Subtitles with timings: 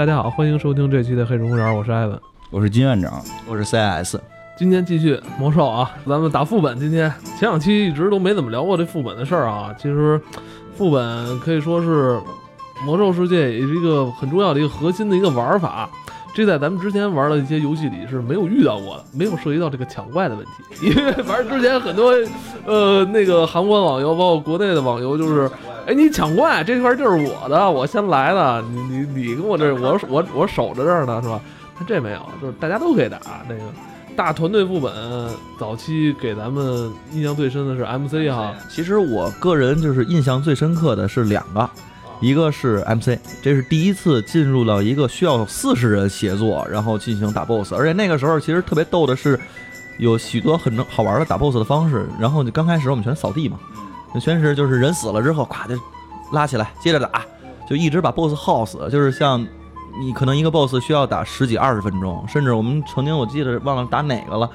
[0.00, 2.18] 大家好，欢迎收听这期的《黑水公园》，我是艾文。
[2.48, 4.16] 我是金院长，我是 CS。
[4.56, 6.80] 今天继续魔兽啊，咱们打副本。
[6.80, 9.74] 今天前两期一直都没怎么聊过这副本的事儿啊。
[9.76, 10.18] 其实
[10.74, 12.18] 副本可以说是
[12.82, 15.90] 魔兽世界也是一个很重要的一个核心的一个玩法。
[16.32, 20.88] 这在咱们之前玩的一些游戏里是没有遇到过的，没有涉及到这个抢怪的问题。
[20.88, 22.14] 因为反正之前很多
[22.64, 25.50] 呃那个韩国网游，包括国内的网游，就是
[25.90, 31.40] 哎你抢怪这块就是我的，我先来的，你你你跟我这我我我守着这儿呢是吧？
[31.76, 33.18] 他这没有，就是大家都可以打
[33.48, 33.62] 那个
[34.14, 34.92] 大团队副本。
[35.58, 41.68] 早期给咱们印象最深的是 MC 哈，其实我个人就是印象最深刻的是两个。
[42.20, 49.40] 一个是 MC，这是第一次进入到一个需要四十人协作，然后进行打 BOSS，而且那个时候其实特别逗的是，
[49.98, 52.06] 有许多很能好玩的打 BOSS 的方式。
[52.20, 53.58] 然后就刚开始我们全扫地嘛，
[54.14, 55.80] 那全是就是人死了之后，咵就
[56.32, 57.24] 拉起来接着打，
[57.68, 58.88] 就一直把 BOSS 耗死。
[58.90, 59.44] 就是像
[60.00, 64.48] 你可能一个 BOSS 需要打十几二十分钟，甚至我们曾经我记得忘了打哪个了，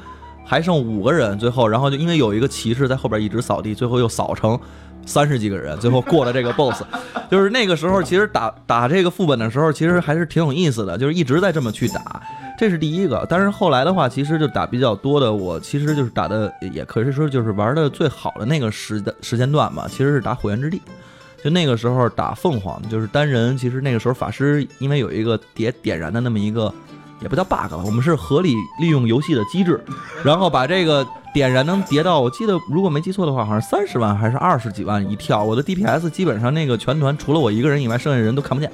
[0.46, 4.60] 还剩五个人，最后然后就因为有一个骑士在后边一直扫地，最后又扫成。
[5.08, 6.82] 三十几个人，最后过了这个 BOSS，
[7.30, 12.20] 就是那个时候，其实打打这个副本的时候，其实还是挺有意思的，就是一直在这么去打，
[12.58, 13.26] 这是第一个。
[13.30, 20.82] 但是后来的话，其实就打比较多的，我其实就是打的，也可以说就是玩的最好的那个时时间段吧，其实是打火焰之地，
[21.44, 26.74] 就那个时候打凤凰，就是单人，其实那个时候法师因为有一个点点燃的那么一个。
[27.22, 29.84] 也不叫 bug 了，我们是合理利用游戏的机制，
[30.24, 35.44] 然后把这个点燃能叠到，我记得如果没记错的话，好像三十万还是二十几万一跳。
[35.44, 38.70] 我的 DPS 基本上那个全团除了我一个人以外，剩下人都看不见，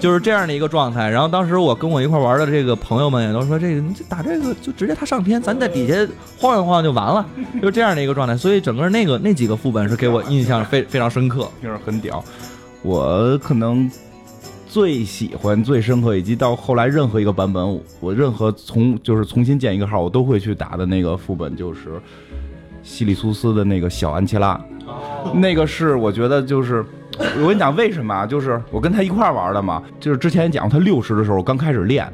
[0.00, 1.08] 就是这样的一个状态。
[1.08, 5.94] 然后当时我跟我一块玩的这个朋友们也都说，这个你打这个就直接他上天，咱在底下
[6.38, 7.24] 晃一晃就完了，
[7.60, 8.36] 就这样的一个状态。
[8.36, 12.24] 所以整个那个那几个副本是给我印象非非常深刻，就是很屌。
[12.82, 13.90] 我可能。
[14.78, 22.00] 最喜欢、最深刻，以及到后来任何一个版本，我任何从就是重新建一个号，我都会去打的那个副本，就是
[22.84, 24.60] 西里苏斯的那个小安琪拉。
[25.34, 26.84] 那个是我觉得就是，
[27.42, 28.24] 我跟你讲为什么啊？
[28.24, 29.82] 就是我跟他一块玩的嘛。
[29.98, 32.06] 就是之前讲他六十的时候，我刚开始练。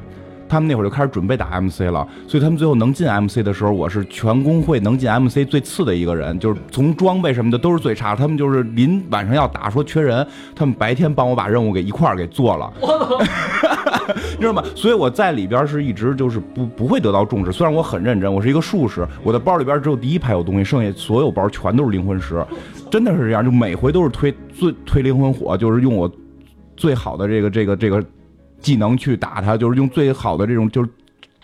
[0.48, 8.14] 他们那会儿就开始准备打 MC 了，所以他们最后能进 MC 的时候，我是全工会能进 MC 最次的一个人，就是从装备什么的都是最差。
[8.14, 12.72] 他们就是临晚上要打，说缺人，他们白天帮我把任务给一块儿给做了，
[14.36, 14.62] 你知道吗？
[14.74, 17.50] 所以我在里边是一直就是不不会得到重视。
[17.50, 22.44] 虽然我很认真，我是一个术士，我的包里边只有第一排有东西，剩下所有包全都是灵魂石，
[22.90, 26.10] 真的是这样，就每回都是推最推灵魂火，就是用我
[26.76, 28.04] 最好的这个这个这个。
[28.64, 30.88] 技能去打他，就是用最好的这种，就是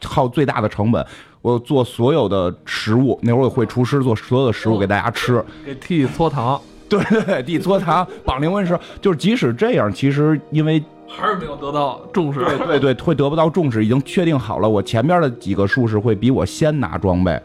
[0.03, 1.05] 耗最大的成本。
[1.43, 6.59] 我做所有的食物，那会儿我会厨师做所有的食物给大家吃，给 T 搓糖。
[6.89, 8.77] 对 对对，替搓糖，绑灵魂石。
[9.01, 12.41] 就是即使这样，其实因为还是没有得到重视。
[12.45, 13.85] 对对对，会得不到重视。
[13.85, 17.41] 已经确定好了，我前边的几个术士会比我先拿装备，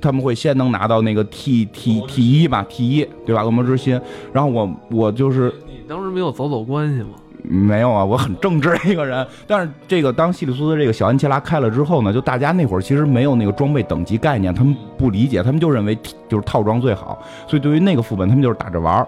[0.00, 3.44] 他们会先能拿到那个 T T T 一吧，T 一对吧？
[3.44, 4.00] 恶魔之心。
[4.32, 7.10] 然后我我就是你当时没有走走关系吗？
[7.44, 9.26] 没有啊，我很正直一个人。
[9.46, 15.96] 但是这个当西里苏斯这个小安琪拉开了之后呢，就大家那会儿其实没有那个装备等级概念，他们不理解，他们就认为
[16.28, 17.22] 就是套装最好。
[17.46, 19.06] 所以对于那个副本，他们就是打着玩儿。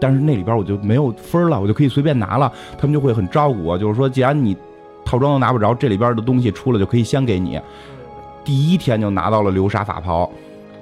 [0.00, 2.52] 但是那里边我就没有分了，我就可以随便拿了。
[2.76, 4.54] 他们就会很照顾我，就是说，既然你
[5.04, 7.60] 套装都拿不着，这里边的东西出了就可以先给你。
[8.44, 10.24] 第一天就拿到了流沙法袍。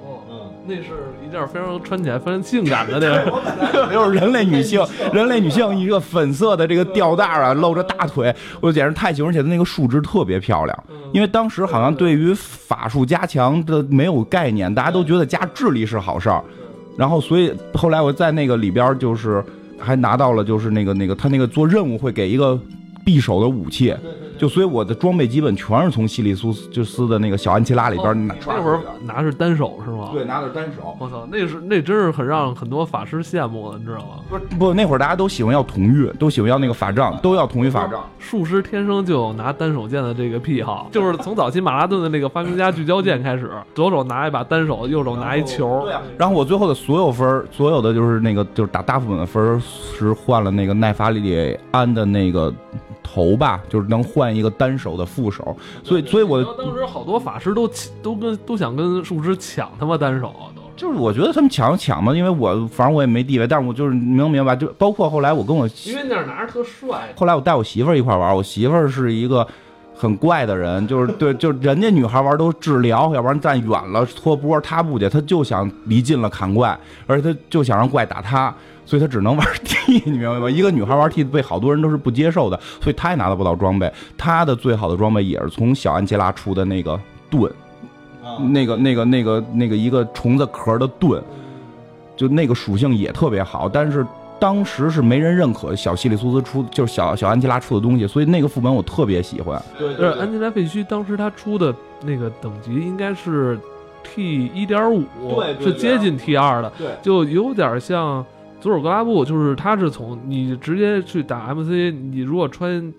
[0.03, 1.12] 哦，嗯，那是。
[1.33, 3.39] 件非常穿起来非常性感的那种，
[3.91, 10.83] 就是人类女性，人类女性一个粉色的这个吊带啊，露着大腿，我简直太喜欢，而且它那个树枝特别漂亮。
[11.11, 16.41] 因为当时好像对于法术加强的没有概念，大家都觉得加智力是好事儿。
[16.97, 19.43] 然后所以后来我在那个里边就是
[19.79, 22.57] 还拿到了，就是那个那个他那个做任务会给一个
[23.05, 23.93] 匕首的武器。
[24.43, 28.57] 就所以我的装备基本全是从西里苏斯就斯的那个小安琪拉里边拿出来。
[28.57, 30.09] 那会儿拿是单手是吗？
[30.11, 30.97] 对，拿的单手。
[30.99, 34.19] 我操，那是那真是很让很多法师羡慕的，你知道吗？
[34.29, 38.03] 不是不，那会儿大家都喜欢要统御，都喜欢要那个法杖，都要统御法杖。
[38.19, 45.83] 术师天生就有拿单手剑的这个癖好，就是从早期马拉顿的那个发明家聚焦剑开始，左手拿一把单手，右手拿一球。
[45.85, 52.53] 对然后我最后的所有分，所有的就是那个就是打大副本的分是换了那个奈法里安的那个。
[53.03, 57.69] 头吧，就是能换一个单手的副手，所以，所以我当时好多法师都
[58.01, 60.63] 都跟都想跟术师抢他妈单手啊，都。
[60.75, 69.47] 就是我觉得他们抢抢嘛，因为我反正我也没地位，但是我就是明不明白，就包括后来我跟我因为那拿着特帅，后来我带我媳妇儿一块玩，我媳妇儿是一个
[70.03, 76.77] 很怪的人，就是对，就人家女孩玩都治疗，要不然站远了搓波，他不去，他就想离近了砍怪，
[77.07, 78.53] 而且他就想让怪打他，
[78.85, 80.49] 所以他只能玩 T，你明白吗？
[80.49, 83.89] 一个女孩玩 T 被好多人都是不接受的，所以他也拿到不到装备。
[84.17, 87.49] 他的最好的装备也是从小安琪拉出的那个盾，
[88.51, 91.23] 那个那个那个那个一个虫子壳的盾，
[92.17, 94.05] 就那个属性也特别好，但是。
[94.43, 99.63] 当时是没人认可小西里苏斯出，就是小小安吉拉出的东西，所以那个副本我特别喜欢。
[99.79, 101.73] 对，对安吉拉废墟，当时他出的
[102.03, 103.57] 那个等级应该是
[104.03, 105.05] T 一点五，
[105.39, 108.25] 对，是接近 T 二的，对，就有点像
[108.59, 112.93] 佐尔格拉布，就是他是从你直接去打 MC，你如果穿。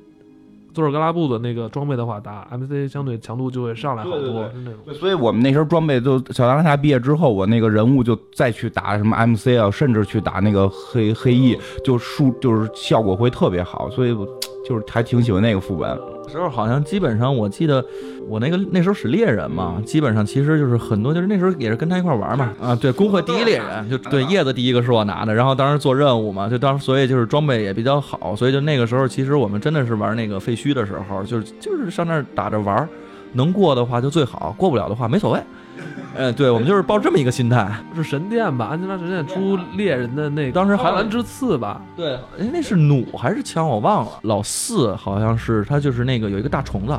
[0.75, 4.93] 佐尔格拉布的那个装备的话，打 MC 相对强度就会上来好多，是那种。
[4.93, 14.15] 所以我们那时候装备就小达拉夏毕业之后，我那个人物就再去打什么 MC 啊，甚至去打那个黑黑翼，就数就是效果会特别好，所以
[14.69, 16.14] 就是还挺喜欢那个副本。
[16.29, 17.85] 时候好像基本上，我记得
[18.29, 32.89] 我那个那时候使猎人嘛，基本上其实就是很多就是那时候也是跟他一块玩嘛啊，对，工会第一猎人就对叶子第一个是我拿的，然后当时做任务嘛，就当时所以就是装备也比较好，所以就那个时候其实我们真的是玩那个废墟的时候，就是就是上那儿打着玩，
[33.35, 35.41] 能过的话就最好，过不了的话没所谓。
[36.17, 37.69] 嗯，对，我们就是抱这么一个心态。
[37.95, 38.67] 是神殿吧？
[38.67, 41.81] 安吉拉神殿出猎人的那个，当时海蓝之刺吧？
[41.97, 43.67] 对，哎，那是弩还是枪？
[43.69, 44.13] 我忘了。
[44.23, 46.99] 老四好像是他，就是那个有一个大虫子。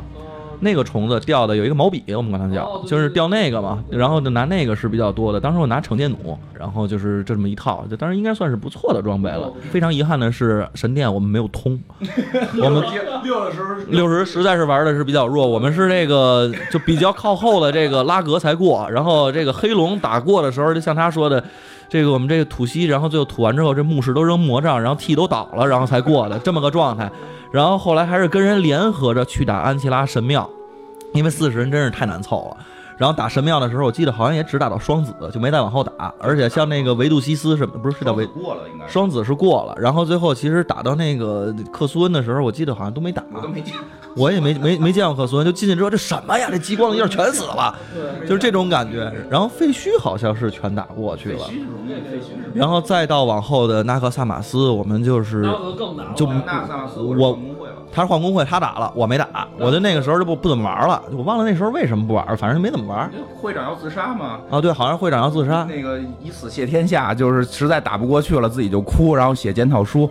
[0.60, 5.40] 那个虫子钓的有一个毛笔，我们管它叫，就是钓那个嘛，然后就拿那个是比较多的。
[5.40, 9.52] 当时我拿惩戒弩，然后就是这么一套，就当时应该算是不错的装备了。
[9.70, 11.78] 非常遗憾的是，神殿我们没有通，
[12.62, 12.82] 我们
[13.22, 15.46] 六十六十实在是玩的是比较弱。
[15.46, 21.42] 我们是这个就比较靠后的这个拉格才过，然后这个黑龙打过的时候，就像他说的，
[21.88, 27.10] 这个我们这个吐息，然后最后吐完之后，这墓室都扔魔杖，然后 T 都倒了，然后才过的这么个状态。
[27.52, 30.50] 然后后来还是跟人联合着去打安琪拉神庙，
[31.12, 32.66] 因为四十人真是太难凑了。
[32.96, 36.12] 然后打神庙的时候，我记得好像也只打到双子，就没再往后打。
[36.18, 39.74] 而且像那个维杜西斯什么，不是是叫维过了应该双子是过了。
[39.78, 43.74] 然后最后其实打到那个克苏恩的时候，我记得好像都没打，我都没见，
[44.16, 45.44] 我也没没没见过克苏恩。
[45.44, 46.48] 就进去之后，这什么呀？
[46.50, 47.74] 这激光一下全死了，
[48.22, 49.12] 就是这种感觉。
[49.28, 51.46] 然后废墟好像是全打过去了，
[52.54, 55.42] 然后再到往后的纳克萨马斯，我们就是
[56.14, 56.26] 就
[56.96, 57.38] 我。
[57.96, 63.10] 他是换工会，他打了，我没打，我就那个时候就不不怎么玩了，我忘了那时候为什么不玩，反正就没怎么玩。
[63.40, 64.38] 会长要自杀吗？
[64.50, 70.10] 啊，对，好像会长要自杀，那个以死谢天下，就是实在打不过去了，自己就哭，然后写检讨书。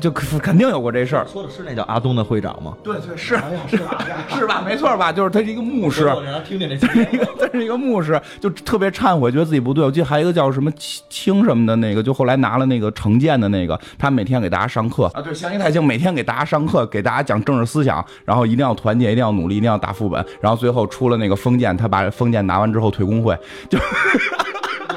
[0.00, 2.76] 就肯定有过这事儿，说的是那叫阿东的会长吗？
[2.82, 3.36] 对对是，
[3.68, 3.98] 是吧？
[4.28, 4.62] 是吧？
[4.64, 5.10] 没错吧？
[5.10, 6.10] 就是他是一个牧师，
[6.46, 9.84] 听听这，他 是一个他是一个牧师，就特别忏悔，觉得自己不对。
[9.84, 10.70] 我记得还有一个叫什么
[11.08, 23.36] 清什么的那个，就后来拿了那个成见的那个，他每天给大家上课啊，对，祥一太清每天给大家上课，给大家讲政治思想，然后一定要团结，一定要努力，一定要打副本，然后最后出了那个封建，他把封建拿完之后退工会，
[23.70, 23.78] 就。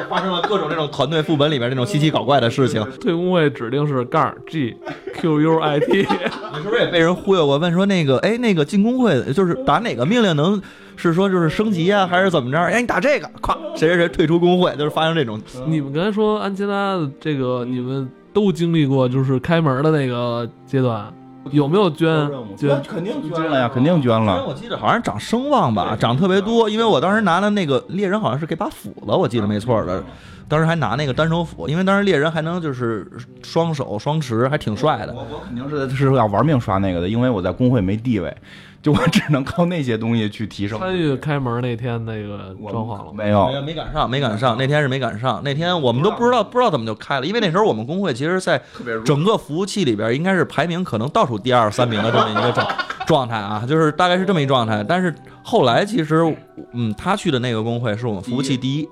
[0.10, 2.82] 发生了各种这种团队副本里边那种稀奇搞怪的事情。
[3.00, 4.76] 退工会指定是杠 G
[5.16, 6.00] Q U I T。
[6.54, 7.58] 你是不是也被人忽悠过？
[7.58, 10.62] 问说那个，哎，那个进工会就是打哪个命令能
[10.96, 12.58] 是说就是升级啊，还是怎么着？
[12.58, 15.42] 哎，你打这个，咵，谁谁谁退出工会，就是发生这种。
[15.68, 21.12] 你们刚才说安琪拉这个，你们都经历过，就是开门的那个阶段。
[21.50, 22.30] 有没有捐？
[22.56, 24.46] 捐肯定捐了呀，肯定捐了。
[24.46, 26.70] 我记得好像涨声望吧，涨特别多。
[26.70, 30.04] 因为我当时拿的那个猎人好像是给把斧子，我记得没错的。
[30.48, 33.10] 当时还拿那个单手斧，因为当时猎人还能就是
[33.42, 35.14] 双手双持，还挺帅的。
[35.14, 38.36] 我我肯定是是要玩命刷那个的，因为我在工会没地位。
[38.82, 40.80] 就我只能靠那些东西去提升。
[40.80, 43.48] 参与开门那天那个装潢了没有？
[43.48, 44.58] 没有，没赶上，没赶上。
[44.58, 45.42] 那天是没赶上。
[45.44, 47.26] 那天我们都不知道，不知道怎么就开了。
[47.26, 48.62] 因为那时候我们工会其实，在
[49.06, 52.68] 整个服务器里边，应该是排名可能倒数第二、三名的这么一个状
[53.06, 54.84] 状态啊，就是大概是这么一状态。
[54.84, 56.36] 但是后来其实，
[56.74, 58.90] 嗯，他去的那个工会是我们服务器第一，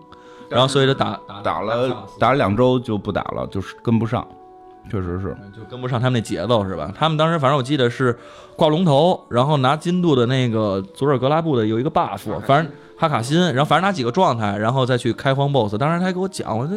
[0.50, 4.28] 然后所以就打打了打了两周就不打了，就是跟不上。
[4.90, 6.92] 确实是，就跟不上他们那节奏是吧？
[6.98, 8.18] 他们当时反正我记得是
[8.56, 15.78] 挂龙头，然后拿金度的那个佐尔格拉布的有一个 buff，反正哈卡辛，然后反正拿几个状态，然后再去开荒 boss。
[15.78, 16.68] 当时他还给我讲，我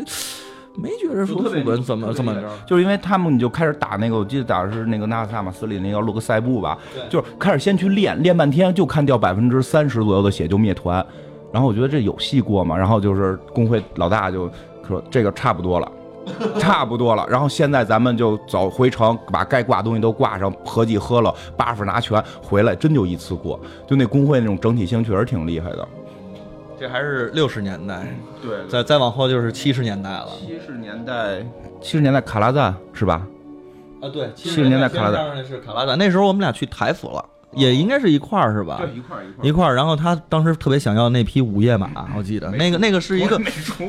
[0.75, 2.35] 没觉得说副本怎么怎么，
[2.67, 6.79] 就是因为他们你就开始打那个，我记得打的是那个纳克萨马斯里那个洛克塞布吧，
[7.11, 11.05] 就是开始先去练，练半天就看掉百分之三十左右的血就灭团，
[11.53, 14.51] 然后我觉得这有戏过嘛，然后就是工会老大就
[14.87, 15.93] 说这个差不多了。
[16.59, 25.89] 差不多了，然后现在咱们就走回城，把该挂东西都挂上，合计喝了，buff 拿全，回来真就一次过，就那工会那种整体性确实挺厉害的。
[26.79, 28.07] 这还是六十年代，
[28.43, 30.29] 对，再再往后就是七十年代了。
[30.41, 31.45] 七十年代，
[31.81, 33.27] 七十年代卡拉赞是吧？
[34.01, 35.97] 啊，对，七十年代卡拉赞是卡拉赞。
[35.97, 38.81] 那时候我们俩去台府了，也应该是一块儿是吧？
[38.95, 43.41] 一块儿一一块儿，然后他当时特别想要那匹午夜马， 我记得那个那个是一个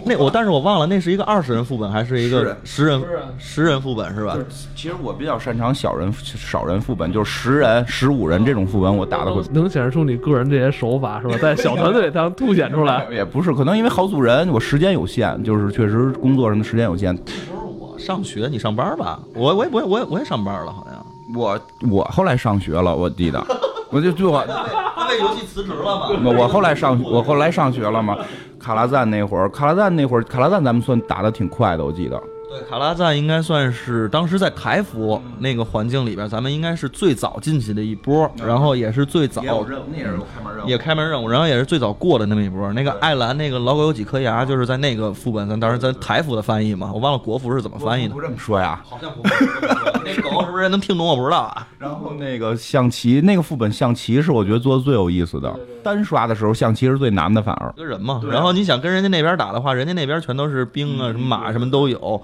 [0.06, 3.02] 那我，但是我忘了那是一个二十人副本还是一个十人
[3.38, 4.38] 十人副本是吧？
[4.76, 11.38] 其实我比较擅长小人少人副本，就是十人、十五人这种副本，我打的会 能显示出你个人这些手法是吧？
[11.42, 17.14] 在小团队当凸显出来， 也不是，可能因为好组人，我时间有限，就是确实工作上的时间有限。
[17.26, 19.20] 那时候我上学，你上班吧？
[19.36, 21.03] 我我也我也我也我也上班了，好像。
[21.36, 21.60] 我
[21.90, 23.44] 我后来上学了，我记得，
[23.90, 26.10] 我就就我他为游戏辞职了嘛。
[26.38, 28.18] 我后来上我后来上学了嘛。
[28.60, 32.22] 卡拉赞那会儿，卡拉赞那会儿，卡拉赞咱们算打的挺快的，我记得。
[32.54, 42.72] 对，卡拉赞应该算是当时在台服那个环境里边，咱们应该是最早进去的一波，然后也是最早也开门任务，也开门任务，然后也是最早过的那么一波。
[42.74, 48.14] 那个艾兰那个老狗有几颗牙，就是在那个副本，咱当时咱台服的翻译嘛，我忘了国服是怎么翻译的。
[48.14, 48.80] 不这么说呀？
[48.88, 49.24] 好像不。
[50.06, 51.08] 那狗是不是能听懂？
[51.08, 51.68] 我不知道啊。
[51.80, 57.74] 然后那个象棋那个副本象棋是我觉得做的最有意思的，单刷的时候象棋是最难的，反而。
[57.76, 62.22] 跟人嘛，然后你想跟人家那边打的话，人家那边全都是兵啊，什么马什么都有。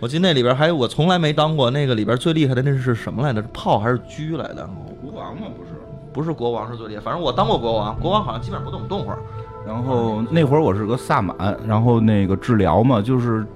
[0.00, 3.40] 我记得那里边还有我从来没当过那个里边最厉害的那是什么来着？
[3.40, 4.68] 是炮还是狙来的？
[5.00, 5.46] 国王吗？
[5.56, 5.70] 不是，
[6.12, 7.00] 不是国王是最厉害。
[7.00, 9.18] 反正我当过国王，国王好像基本上不怎么动会儿。
[9.64, 13.46] 然后那会儿我是个萨满，然后那个治疗嘛，就是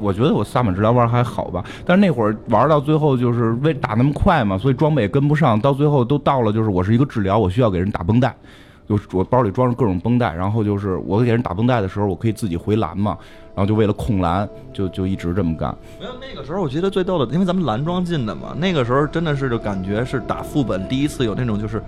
[0.00, 1.64] 我觉得我萨满治疗玩还好吧。
[1.86, 8.36] 但是那会儿玩到最后就是为打那么快嘛，所以装备也跟不上，到最后都到了就是我是一个治疗，我需要给人打绷带，
[8.88, 13.16] 就我包里装着各种绷带，然后就是我给人打绷带的时候，我可以自己回蓝嘛。
[13.54, 15.76] 然后就为了控蓝，就就一直这么干。
[16.00, 21.82] 没有那个时候，我觉得最逗的，因为咱们蓝装进的嘛，那个时候真的是就感觉是打副本第一次有那种就是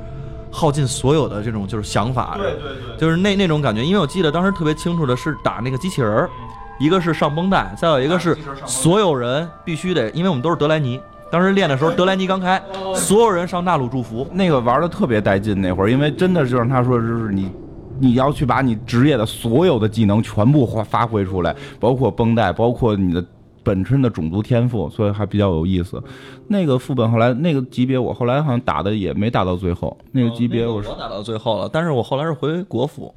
[0.50, 3.82] 耗尽所有的这种就是想法，对对对，就是那那种感觉。
[3.82, 6.30] 因为我记得当时特别清楚的是打那个机器人儿，
[6.78, 8.36] 一个是上绷带，再有一个是
[8.66, 11.00] 所有人必须得，因为我们都是德莱尼，
[11.34, 12.62] 当时练的时候德莱尼刚开，
[12.94, 17.50] 所有人上大陆祝福，那个玩的特别带劲那会儿，因为真的就让他说就是你。
[17.96, 23.24] 你要去把你职业的所有的技能全部发发挥出来，包括绷带，包括你的
[23.62, 26.02] 本身的种族天赋，所以还比较有意思。
[26.48, 29.96] 那个副本后来那个级别，我后来好像打的也没打到最后。
[30.10, 33.14] 那个级别我是打到最后了，但是我后来是回国服，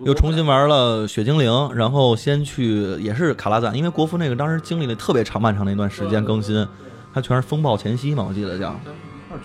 [0.00, 6.66] 又重新玩了血精灵，然后先去也是卡拉赞，因为国服那个当时经历了特别长漫长的一段时间更新，
[7.20, 8.78] 全是风暴前夕嘛，我记得叫。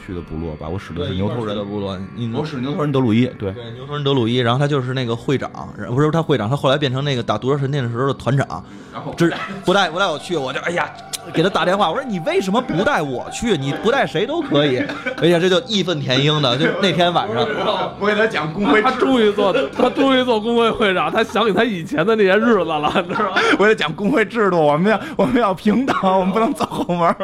[0.05, 1.97] 去的部落吧，我使的是牛头人的部落，
[2.33, 5.51] 我使牛头人德鲁伊，对对，牛头人德鲁伊，然后他就是那个会长，
[5.89, 8.47] 不是他会长，他后来变成那个打毒蛇神殿的时候的团长，
[8.93, 9.29] 然后这
[9.65, 10.89] 不带不带我去，我就哎呀。
[11.33, 13.55] 给他打电话，我说你为什么不带我去？
[13.57, 14.83] 你不带谁都可以。
[15.21, 16.57] 哎呀，这就义愤填膺的。
[16.57, 17.47] 就那天晚上，
[17.97, 21.09] 我给他讲工会，他终于做，他终于做工会会长。
[21.09, 23.37] 他想起他以前的那些日子了，你知道吗？
[23.57, 27.15] 我给他讲工会制度，我们要我们要平等，我们不能走后门。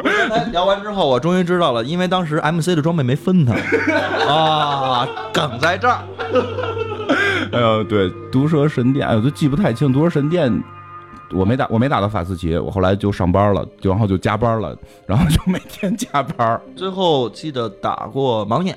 [0.50, 3.54] 聊完之后，我终于知道了，因为当时 MC 的装备没分他
[4.28, 5.98] 啊，梗在这儿。
[7.52, 10.62] 哎呦，对，毒蛇神殿，哎，我都记不太清毒蛇神殿。
[11.32, 14.76] 我没打，我没打到法斯奇，我后来就上班了，就然后就加班了，
[15.06, 16.60] 然后就每天加班。
[16.74, 18.76] 最后记得打过盲眼，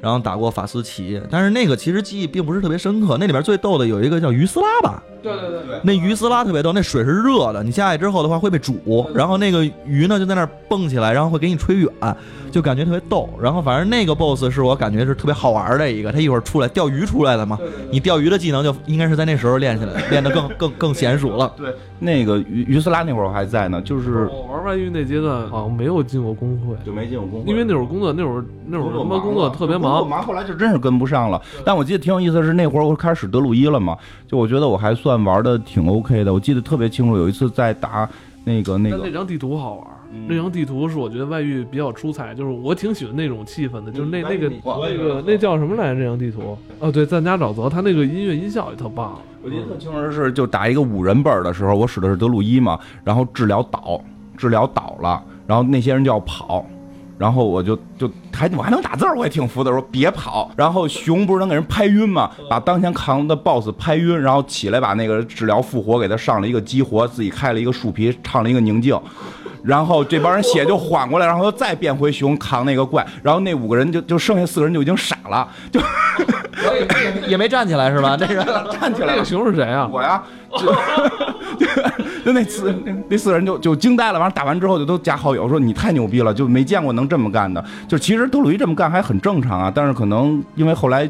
[0.00, 3.16] 然后打过法斯奇，但是那个其实记忆并不是特别深刻。
[3.18, 5.02] 那里边最逗的有一个叫鱼斯拉吧？
[5.22, 11.90] 对对对对，那鱼斯拉特别逗，那水是热的，你下去之后的话会被煮，然后那个鱼呢就在那儿蹦起来，然后会给你吹远。
[12.50, 17.56] 就感觉特别逗，然后反正那个 boss 是我感觉是特别好玩的一个，他一会儿出来钓鱼出来的嘛，
[17.92, 21.52] 你钓鱼的技能就应该是在那时候练起来，练得更更更娴熟了。
[21.56, 31.40] 对，那个鱼鱼斯拉那会儿我还在呢，就是我玩外域那阶段好像没有进过工会，就没进过工会，因为那会儿工作那会儿那会儿他妈工作特别忙，忙后来就真是跟不上了。
[31.64, 36.32] 但我记得挺有意思的是那会儿我开始使德鲁伊了嘛，就我觉得我还算玩的挺 OK 的。
[36.32, 38.08] 我记得特别清楚，有一次在打
[38.44, 39.86] 那个那个那张地图好玩。
[40.26, 46.00] 那张地图是我觉得外域比较出彩，就是我挺喜欢那种气氛的，就是那那个那个那叫什么来着？
[46.00, 49.16] 这张地图哦，对，赞加沼泽，他那个音乐音效也特棒。
[49.40, 54.00] 我记得特清楚的是，就打一个五人本的时候，我使的是德鲁伊嘛，然后治疗倒，
[54.36, 56.66] 治疗倒了，然后那些人就要跑，
[57.20, 60.50] 然后我就就还我还能打字，我也挺服的，说别跑。
[60.56, 62.30] 然后熊不是能给人拍晕吗？
[62.48, 68.98] 把当前扛的 BOSS 拍晕，然后起来把那个治疗复活给他上了一个激活，自己开了一个树皮，唱了一个宁静。
[69.62, 75.80] 然后这帮人血就缓过来，然后又再变回熊扛那个怪，然后那五个人就就剩下四个人就已经傻了，就
[77.28, 78.16] 也没站起来是吧？
[78.18, 78.46] 那 人
[78.80, 79.88] 站起来，那个熊是谁啊？
[79.92, 80.22] 我呀，
[81.58, 81.66] 就
[82.24, 82.74] 就那四
[83.08, 84.18] 那四个人就就惊呆了。
[84.18, 87.64] 完了打完之后就都加好友，说你太牛逼了，就没见过能这么干的。
[87.86, 91.08] 就其实德鲁伊这么干还很正常啊，但是可能因为后来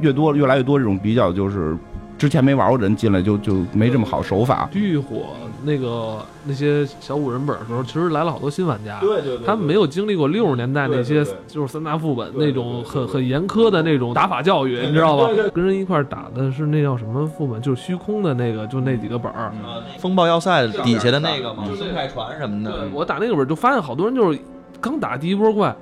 [0.00, 1.76] 越多越来越多这种比较就是。
[2.20, 4.68] 之前没玩过的人进来就就没这么好手法。
[4.70, 5.28] 巨火
[5.64, 15.30] 那个那些小五人本的时候，其实来了好多新玩家，对对对他们没有经历过六十年代那些就是三大副本那种很很严苛的那种打法教育，你知道吧？
[15.54, 19.50] 跟人一块打的是那叫什么副本，就是虚空的那个，就那几个本儿。
[19.98, 24.38] 风暴要塞底下的那个嘛，生态船什么的，我打那个本就发现好多人就是
[24.78, 25.74] 刚打第一波怪，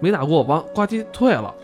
[0.00, 1.54] 没打过，完呱唧退了。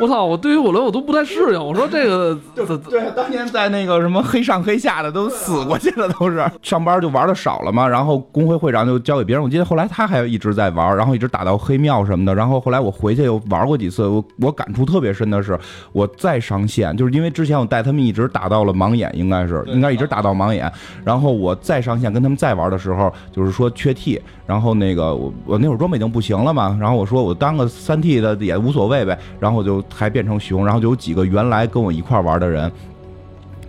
[0.00, 0.24] 我操！
[0.24, 1.64] 我对于我来我都不太适应。
[1.64, 7.86] 我说这个 怎对，当年在那个什么黑上黑下的都死过去了，都是 上班就玩的少了嘛。
[7.86, 12.34] 然后工会会长就交给别人，我记得后来他还一直在玩，然后一直打到黑庙什么的。
[12.34, 15.58] 然后后来我回去又玩过几次，我我感触特别深的是，
[15.92, 20.70] 我再上线，就是因为之前我带他们一直打到了盲眼，应该是应该一直打到盲眼。
[21.04, 32.70] 然后我再上线跟他们再玩的时候，就是说缺 T，然后那个我我那会儿装备已经不行了嘛，然后我说我当个三 T 的也无所谓呗，然后我就还变成熊，然后就有几个原来跟我一块玩的人。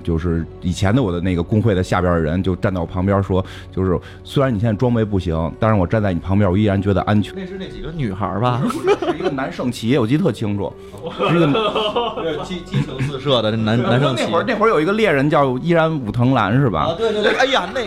[0.02, 7.34] 就是以前的我的那个工会的下边的人就站到我旁边说，就是虽然你现在装备不行，但是我站在你旁边，我依然觉得安全。
[7.36, 8.64] 那是那几个女孩吧？
[9.12, 10.74] 是一个男圣骑，我记得特清楚，
[11.30, 16.86] 是一个激激情四射的男 男圣骑那会儿那会儿有一个猎人叫依然武藤兰是吧？
[16.88, 17.82] 啊，对对对，哎呀，那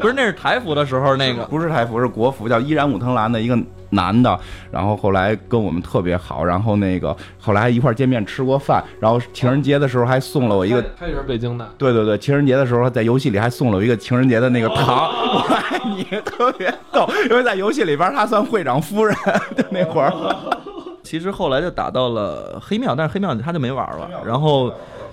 [0.00, 3.56] 不是那是台服的时候那个，不是台服，是国服，叫依然武藤兰的一个
[3.90, 4.38] 男的，
[4.70, 19.16] 然后后来跟我们特别好，然后那个后来还一块儿见面吃过饭，然后情人节的时候还送了我一个，他也是北京的，对对对，情人节的时候在游戏里还送了我一个情人节的那个糖，我爱你，特别逗，因为在游戏里边他算会长夫人，
[19.56, 20.12] 就那会儿。
[21.02, 24.70] 其实后来就打到了黑庙，但是黑庙他就没玩了，然后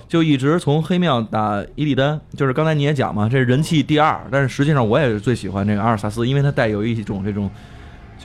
[0.10, 7.50] 就一直从黑庙打伊利丹，就是刚才你也讲嘛，这是人气第二，但是实际上我也是最喜欢这个阿尔萨斯，因为它带有一种这种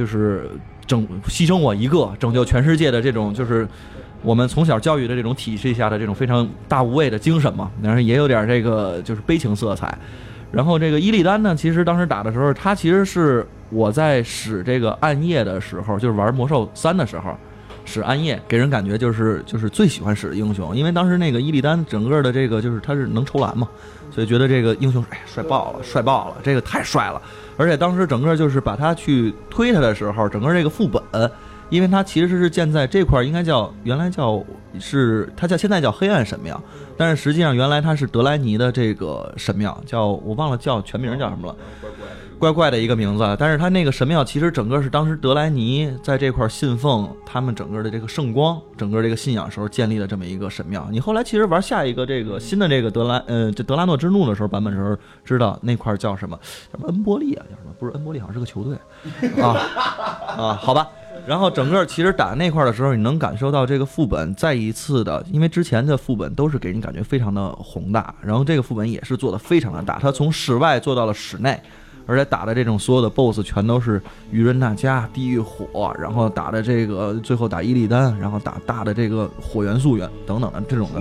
[0.00, 0.50] 就是
[0.86, 3.68] 拯牺牲我一个拯救全世界的这种就是。
[4.22, 9.96] 我们从小教育的这种体系下的这种非常大无畏的精神嘛，然后也有点这个就是悲情色彩。
[10.52, 17.34] 然后这个伊利丹呢，其实当时打的时候，他其实是我在使这个暗夜的时候，就是玩魔兽三的时候，
[17.86, 23.66] 使暗夜给人感觉就是就是最喜欢使的英雄，因为当时那个伊利丹整个的这个就是他是能抽蓝嘛，
[24.10, 27.22] 所以觉得这个英雄哎帅爆了，帅爆了，这个太帅了。
[27.60, 31.02] 而且当时整个就是把它去推他的时候，整个这个副本。
[31.68, 34.42] 因为它其实是建在这块儿，应该叫原来叫
[34.80, 36.60] 是它叫现在叫黑暗神庙，
[36.96, 41.56] 但是实际上原来它是德莱尼的这个神庙，叫我忘了叫全名叫什么了，
[42.40, 43.36] 怪怪的一个名字。
[43.38, 50.88] 但是它那个神庙其实整个是当时德莱尼在这块信奉他们整个的这个圣光，整个这个信仰时候建立的这么一个神庙。
[50.90, 56.36] 你后来其实玩下一个这个新的这个德莱呃这德拉诺之怒的时候版本时候，知道那块叫什么？
[56.70, 57.44] 什么恩波利啊？
[57.50, 57.72] 叫什么？
[57.78, 58.74] 不是恩波利，好像是个球队
[59.42, 59.54] 啊
[60.36, 60.88] 啊，好吧。
[61.26, 71.60] 然后整个其实打那块的时候，你能感受到这个副本再一次的，因为之前的副本都是给人感觉非常的宏大，然后这个副本也是做的非常的大，它从室外做到了室内，
[72.10, 81.00] 而且打的这种所有的 BOSS 全都是愚人纳迦、地狱火，然后打的这个最后打伊利丹，然后打大的这个火元素元等等的这种的。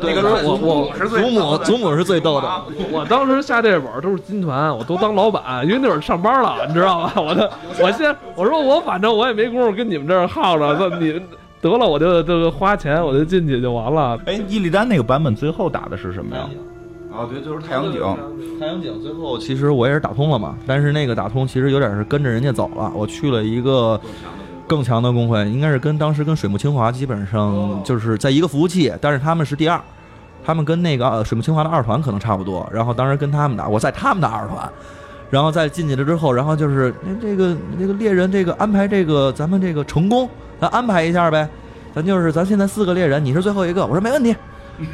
[0.00, 2.48] 那个我我祖母祖母是最逗的，
[2.92, 7.14] 我当时下这本都是金团，我都当老板，因为那会儿上班了，你知道吧？
[7.20, 7.50] 我的，
[7.82, 11.20] 我先我说我反正我也没工夫跟你们这儿耗着，那你
[11.60, 14.16] 得了，我就这个花钱，我就进去就完了。
[14.26, 16.48] 哎，伊利丹那个版本最后打的是什么呀？
[17.16, 18.00] 啊，对，就是太阳井。
[18.58, 24.00] 太阳井最后其实我也是打通了嘛，但是那个打通其实有点是跟着人家走了，我去了一个
[24.66, 29.80] 更强的工会，应该是跟当时跟水木清华基本上就是在一个服务器，但是他们是第二，
[30.44, 34.68] 他们跟那个呃水木清华的二团可能差不多，然后当时跟他们打，我在他们的二团。
[35.30, 40.28] 然后再进去了之后，然后就是那这个这个猎人这个安排这个咱们这个成功，
[40.60, 41.48] 咱安排一下呗，
[41.92, 44.36] 咱就是咱现在四个猎人，你是最后一个，我说没问题，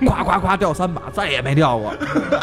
[0.00, 1.92] 呱呱呱掉三把，再也没掉过，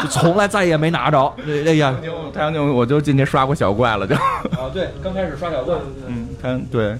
[0.00, 1.32] 就从来再也没拿着。
[1.46, 1.94] 哎呀，
[2.32, 4.14] 太阳井我就进去刷过小怪了，就。
[4.14, 6.96] 啊对，刚开始刷小怪，嗯，太阳对。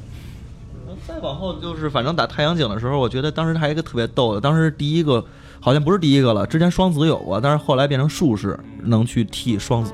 [1.06, 5.24] 再往后就是反正打太阳井的时候，我觉得当时还有一个特别逗的，当时第一个
[5.58, 9.92] 好像不是第一个了，之前双子有过，但是后来变成术士能去替双子。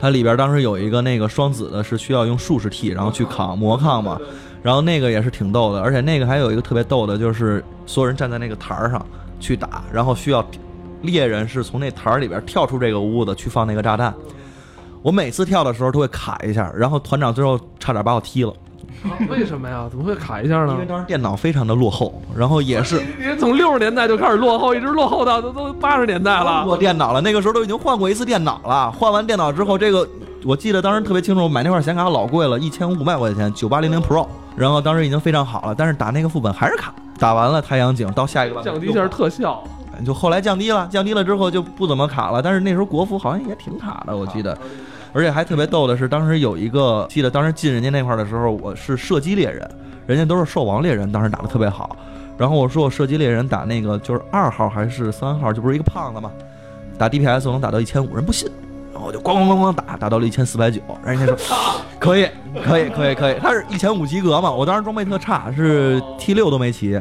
[0.00, 4.18] 它里边当时有一个那个双子的，是需要用术士替，然后去扛魔抗嘛，
[4.60, 9.06] 然后那个也是挺逗的，而且那个还有一个特别逗的，就是所有人站在那个台儿上
[9.44, 10.42] 去打，然后需要
[11.02, 14.14] 猎人是从那台儿里边跳出这个屋子去放那个炸弹。
[15.02, 18.54] 我每次跳的时候都会卡一下，然后团长最后差点把我踢了，
[19.28, 19.86] 为什么呀？
[19.90, 20.86] 怎么会卡一下呢因为？
[20.86, 26.64] 当时电脑非常的落后，然后也是 你从六十年代就开始落后，一直落后到都都八十年代了。
[26.64, 28.90] 过电脑了，那个时候都已经换过一次电脑了。
[28.92, 30.08] 换完电脑之后，这个
[30.42, 34.26] 我记得当时特别清楚，买那块显卡老贵了，一千五百块钱，九八零零 Pro。
[34.56, 36.92] 然后当时已经非常好了，但是打那个副本还是卡。
[37.18, 39.62] 打完了太阳井到下一个版本降低一下特效，
[40.04, 42.42] 就后来降低了，降低了之后就不怎么卡了。
[42.42, 44.56] 但是那时候国服好像也挺卡的，我记得。
[45.12, 49.70] 而且还特别逗的是，当时有一个记得当时进人家那块儿的时候，我是射击猎人，
[50.06, 51.96] 人家都是兽王猎人，当时打的特别好。
[52.36, 56.32] 然后我说我射击猎人打那个就是二号还是三号，就不是一个胖子嘛，
[56.98, 58.50] 打 DPS 能打到一千五，人不信。
[58.94, 60.80] 然后我就咣咣咣咣打，打到了一千四百九。
[61.04, 61.36] 人家说
[61.98, 62.28] 可以，
[62.64, 63.34] 可以，可以，可以。
[63.40, 64.50] 他是一千五及格嘛？
[64.50, 67.00] 我当时装备特差，是 T 六都没骑。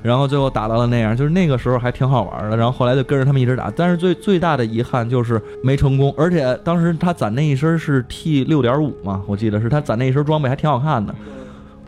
[0.00, 2.56] 然后最后打到了那样，就是那个时候还挺好玩的。
[2.56, 6.14] 然后后来就跟着他们一直打，但是最最大的遗憾就是没成功。
[6.16, 11.12] 而且当时他攒那一身是 T 六点五嘛，我记得是他攒那一身装备还挺好看的。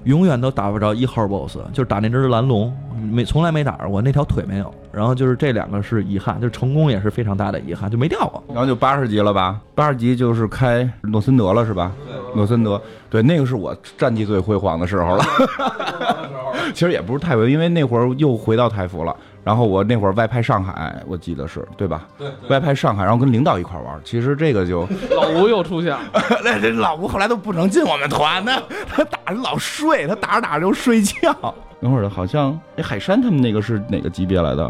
[0.06, 2.72] 永远都打不着一号 boss，就是打那只蓝龙，
[3.12, 4.72] 没从来没打着过，那条腿没有。
[4.92, 8.42] 然后就是这两个是遗憾，就成功也是非常大的遗憾，就没掉过。
[8.48, 9.60] 然后就八十级了吧？
[9.74, 11.92] 八十级就是开诺森德了是吧？
[12.34, 15.24] 诺森德，对，那个是我战绩最辉煌的时候了。
[16.72, 19.14] 其实也不是太辉，因为那会儿又回到太服了。
[19.46, 22.04] 然后我那会儿外派上海，我记得是对吧？
[22.18, 24.00] 对，外派上海，然后跟领导一块玩。
[24.02, 24.80] 其实这个就
[25.14, 26.00] 老吴又出现了，
[26.42, 31.32] 那这老吴后来都不能进我们团，那他打着老睡，他打着打着就睡觉。
[31.80, 34.68] 等会儿好像哎，海山他们那个是哪个级别来的？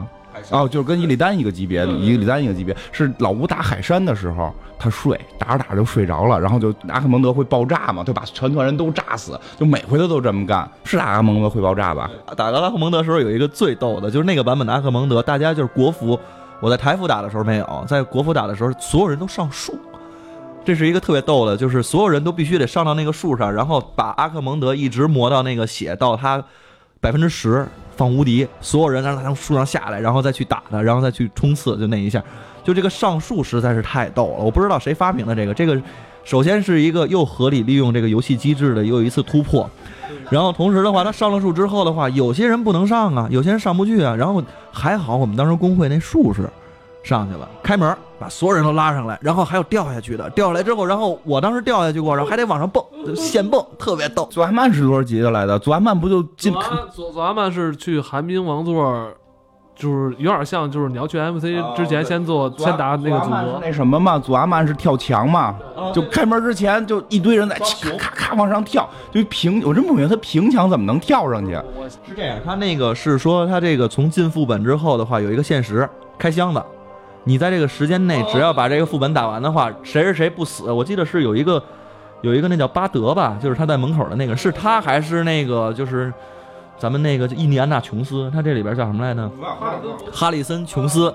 [0.51, 2.77] 哦，就是跟伊利丹一个级别，伊利丹一个级别。
[2.92, 10.68] 是老吴打海山的时候，他睡，打着打着就睡着了，然后就阿克蒙德会爆炸嘛，就把全团人都炸死，就每回他都这么干。
[10.85, 12.11] 是打阿克蒙德会爆炸吧？
[12.37, 16.18] 打阿克蒙德的时候有一个最逗的，就是那个版本的阿克蒙德，大家就是国服，
[16.61, 19.79] 我在台服打的时候没有，在国服打的时候，所有人都上树，
[20.64, 26.42] 这是一个特别逗的，就是所有人都必须得上到那个树上，然后把阿克蒙德一直磨到那个血到他
[27.01, 27.66] 百分之十。
[27.96, 32.22] 放无敌，所有人让他从树上下来，然后再去打他，然后再去冲刺，就那一下，
[32.62, 34.44] 就这个上树实在是太逗了。
[34.44, 35.80] 我不知道谁发明的这个，这个
[36.22, 39.68] 首先是一个又合理利用这个游戏机制的又一次突破，
[40.30, 46.48] 然后同时的话，他上了树之后的话，有些人不能上啊，有些人上不去啊，然后还好我们当时工会那术士
[47.06, 47.96] 上去了，开门。
[48.18, 52.82] 把所有人都拉上来，然后还有掉下去的，掉下来之后，然后我当时掉下去过，然后还得往上蹦，
[53.14, 54.26] 现蹦，特别逗。
[54.30, 55.58] 左阿曼是多少级的来的？
[55.58, 56.50] 左阿曼不就进？
[56.90, 59.12] 左左阿曼是去寒冰王座，
[59.74, 61.44] 就是有点像，就是你要去 MC
[61.76, 63.60] 之前先做先打那个组合。
[63.60, 65.54] 那什么嘛，左阿曼是跳墙嘛，
[65.92, 67.66] 就开门之前就一堆人在咔
[67.98, 71.52] 咔咔往上跳，就平，我真不明白他平墙怎么能跳上去？
[72.08, 76.62] 是这样，他那个是说他这个从进副本之后的话，有一个限时开箱子。
[77.28, 80.70] 你在这个时间内，只要把这个副本打完的话，谁是谁不死？
[80.70, 81.60] 我记得是有一个，
[82.22, 86.12] 有一个那叫巴德吧，就是他在门口的那个，是他还是那个就是
[86.78, 88.30] 咱们那个印第安纳琼斯？
[88.32, 89.28] 他这里边叫什么来着？
[90.12, 91.12] 哈里森琼斯，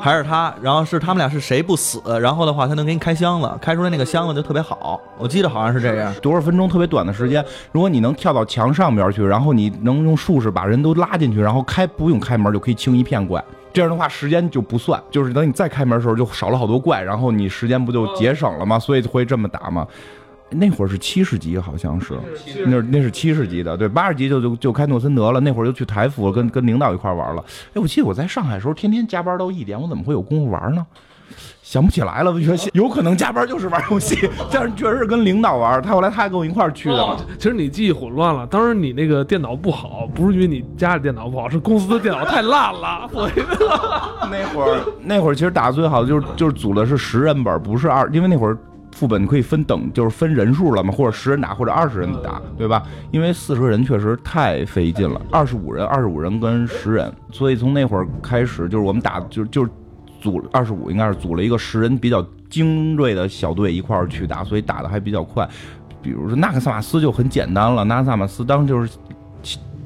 [0.00, 0.52] 还是他？
[0.60, 2.02] 然后是他们俩是谁不死？
[2.20, 5.00] 然后的话，他能给你开箱子，开出来那个箱子就特别好。
[5.16, 13.40] 我记得好像是这样，多少分钟特别短的时间，如果你能跳到墙上边去，然后你能用术士把人都拉进去，然后开不用开门就可以清一片怪。
[13.72, 18.78] 这样的话，时间就不算，就是等你再开门的时候，就少了好多怪，然后你时间不就节省了吗？
[18.78, 19.86] 所以会这么打吗？
[20.50, 22.14] 那会儿是七十级，好像是，
[22.66, 25.40] 那那是七十级的，对，八十级就就就开诺森德了。
[25.40, 27.42] 那会儿就去台服，跟跟领导一块玩了。
[27.72, 30.86] 哎，我记得我在上海的时候，天天加班到一点，我怎么会有功夫玩呢？
[31.72, 35.80] 想不起来了，我觉得有可能加班就是玩游戏， 但是确实是跟领导玩。
[35.80, 37.16] 他后来他还跟我一块儿去的。
[37.38, 43.08] 其实你记忆混乱了，当时你那个电脑不好，不是因为你家里电脑不好，是公司的电脑太烂了。
[44.30, 48.58] 那会儿 那会儿其实打的最好的就是就是组的是十人本，不是二，因为那会儿
[48.94, 52.82] 副本可以分等，就是分人数了嘛，或者十人打或者二十人打，对吧？
[53.12, 59.70] 因为四十人确实太费劲了，二十五人二十五人跟十人，所以从那会儿开始就是我们打就就是。
[60.22, 65.46] 组二十五应该是组了一个十人比较精锐的小队一块儿去打，所以打的还比较快。
[66.00, 68.96] 比如说纳克萨马斯就很简单了，纳克萨马斯当时就是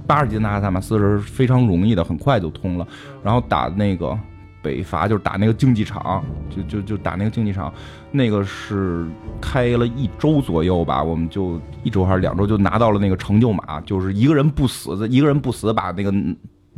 [0.07, 2.87] 八十级纳克萨马斯是非常容易的，很快就通了。
[3.23, 4.17] 然后打那个
[4.63, 6.23] 北伐就是打那个竞技场，
[6.55, 7.73] 就就就打那个竞技场，
[8.13, 9.07] 那个是
[9.41, 16.13] 开了一周左右吧，我们就一周还是两周就拿到了那个成就码，就是一个人不死，一个人不死把那个。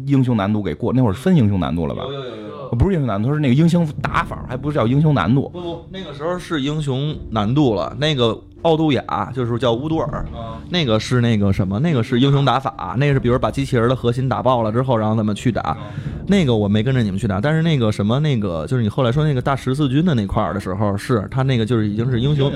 [0.07, 2.05] 英雄难度给过，那会儿分英雄难度了吧？
[2.05, 5.49] 有有有，不是英雄难度，是那个英雄打法，还不是叫英雄难度。
[5.49, 7.97] 不不，那个时候是英雄难度了。
[7.99, 10.25] 那个奥杜雅就是叫乌杜尔，
[10.71, 11.79] 那个是那个什么？
[11.81, 15.77] 那个是英雄打法，那个是比如把机器人的核心打爆了之后，然后咱们去打。
[16.27, 22.53] 那个我没跟着你们去打，但是那个什么，那个就是你后来说那个大十字军的那块儿的时候，是他那个就是已经是英雄。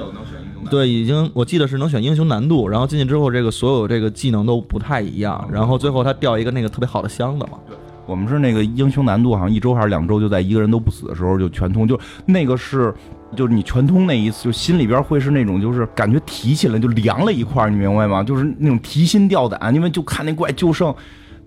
[0.70, 7.58] 对，已经我记得是能选英雄难度，然后进去之后，这个所有这个技能都不太一样，然后最后他掉一个那个特别好的箱子嘛。
[7.66, 12.92] 对，我们是那个英雄难度，好像一周还是两周，就在一个人都不死的时候就全通，就那个是，
[13.36, 18.22] 就是你全通那一次，就心里边会是那种就是感觉提起来就凉了一块，你明白吗？
[18.22, 20.94] 就是那种提心吊胆，因为就看那怪就剩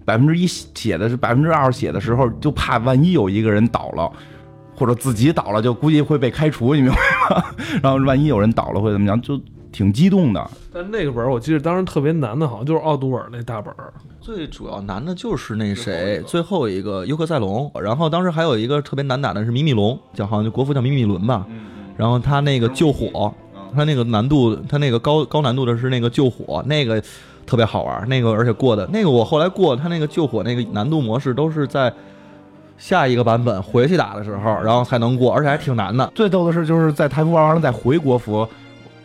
[0.06, 4.12] 百分之一血的是百分之二血的时候，就怕万一有一个人倒了，
[4.76, 6.98] 或者自己倒了，就估计会被开除，你明白
[7.36, 7.44] 吗？
[7.84, 9.40] 然后万一有人倒了会怎么样，就
[9.76, 10.50] 挺激动的。
[10.72, 13.92] 但那个本儿我记得当时特别难的，好像就是奥杜尔那大本儿。
[14.22, 21.46] 最主要难的就是那谁，最后一个尤克塞隆，然后当时还有一个特别难打的是米米龙，叫好像就国服叫米米伦吧，
[21.98, 23.34] 然后他那个救火，
[23.76, 27.04] 他那个难度，他那个高高难度的是那个救火，那个
[27.46, 31.94] 特别好玩，那个而且过的那个我后来过他那个救火那个难度模式都是在
[32.78, 36.10] 下一个版本回去打的时候，然后才能过，而且还挺难的。
[36.16, 38.48] 最逗的是，就是在台服玩完了再回国服，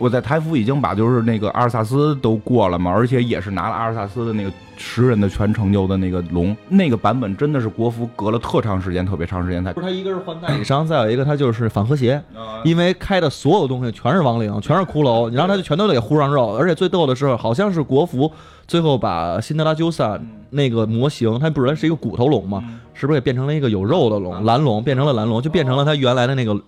[0.01, 4.51] 我在台服已经把就是那个阿尔萨斯都过了嘛，而且也是拿了阿尔萨斯的那个
[4.83, 12.21] 十人的全成就的那个龙，那个版本真的是国服隔了特长时间，特别长时间才不是他一个是换代理商，再有一个他就是反和谐，
[12.65, 18.33] 因为开的所有东西全是亡灵，全是骷髅，你让他就全都得糊上肉，而且最逗的是，好像是国服
[18.67, 22.65] 最后把辛德拉鸠萨那个模型，他不是是一个骨头龙嘛？
[22.95, 26.59] 是不是也变成了一个有肉的龙，蓝龙变成了蓝龙，就变成了他原来的那个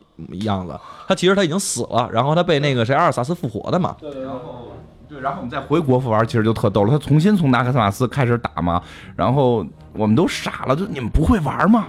[0.44, 0.78] 样子。
[1.08, 3.96] 他其实他已经死了，然后他被那个谁阿尔萨斯复活的嘛。
[4.00, 4.71] 对，然后
[5.12, 6.90] 对，然后我们再回国服玩，其实就特逗了。
[6.90, 8.82] 他重新从纳克萨马斯开始打嘛，
[9.14, 11.88] 然后我们都傻了，就你们不会玩吗？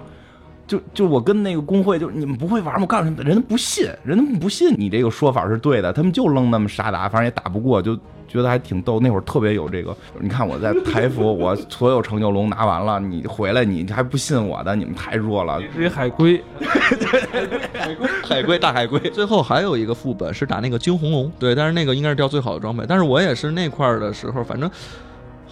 [0.65, 2.79] 就就我跟那个工会，就你们不会玩吗？
[2.81, 7.95] 我告诉你们，人家不信，人家不信你这个说法是对的，他们就愣那么傻打，反正也打不过，就
[8.27, 8.99] 觉得还挺逗。
[8.99, 15.61] 那会儿特别有这个，你看我在台服，我所有成就龙拿完了，你回来你还不信我的，你们太弱了。
[15.75, 16.41] 是一海龟，
[18.23, 18.99] 海龟大海龟。
[19.11, 22.85] 最后还有一个副本是打那个惊鸿龙，对，但是那个应该是掉最好的装备。
[22.87, 24.69] 但是我也是那块儿的时候，反正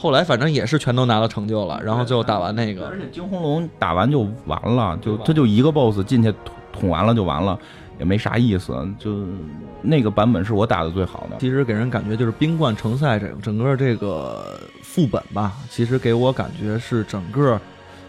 [0.01, 2.97] 后来反正也是全都拿到成就了，然后最后打完那个而。
[2.99, 7.55] 且惊鸿龙打完就完了，就他就一个 BOSS 进去捅捅完了就完了，
[7.99, 8.73] 也没啥意思。
[8.97, 9.27] 就
[9.79, 11.37] 那个版本是我打的最好的。
[11.39, 17.61] 其实给人感觉就是冰冠城赛整整个这个副本吧，其实给我感觉是整个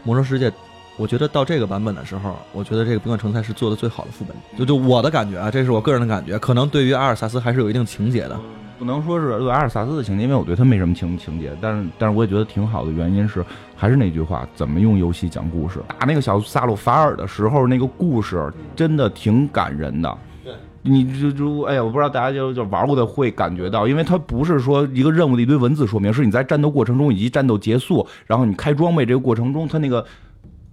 [0.03, 0.51] 魔兽世界。
[0.97, 8.41] 我觉得到这个版本的时候，我觉得这个冰冠城赛是做的最好的副本，就就我的感觉啊，这是我个人的感觉，可能对于阿尔萨斯还是有一定情节的。
[8.83, 13.45] 不能说是对阿尔萨斯的情节，因为我对他没什么情情节，但是但是我也觉得挺好的，原因是
[13.77, 15.79] 还是那句话，怎么用游戏讲故事。
[15.87, 20.19] 打那个小萨鲁法尔的时候，那个故事真的挺感人的。
[20.43, 30.05] 对，你就就哎呀，我不知道大家就就玩过的会感觉到，因为它不是说一个任务的一堆文字说明，是你在战斗过程中以及战斗结束，然后你开装备这个过程中，它那个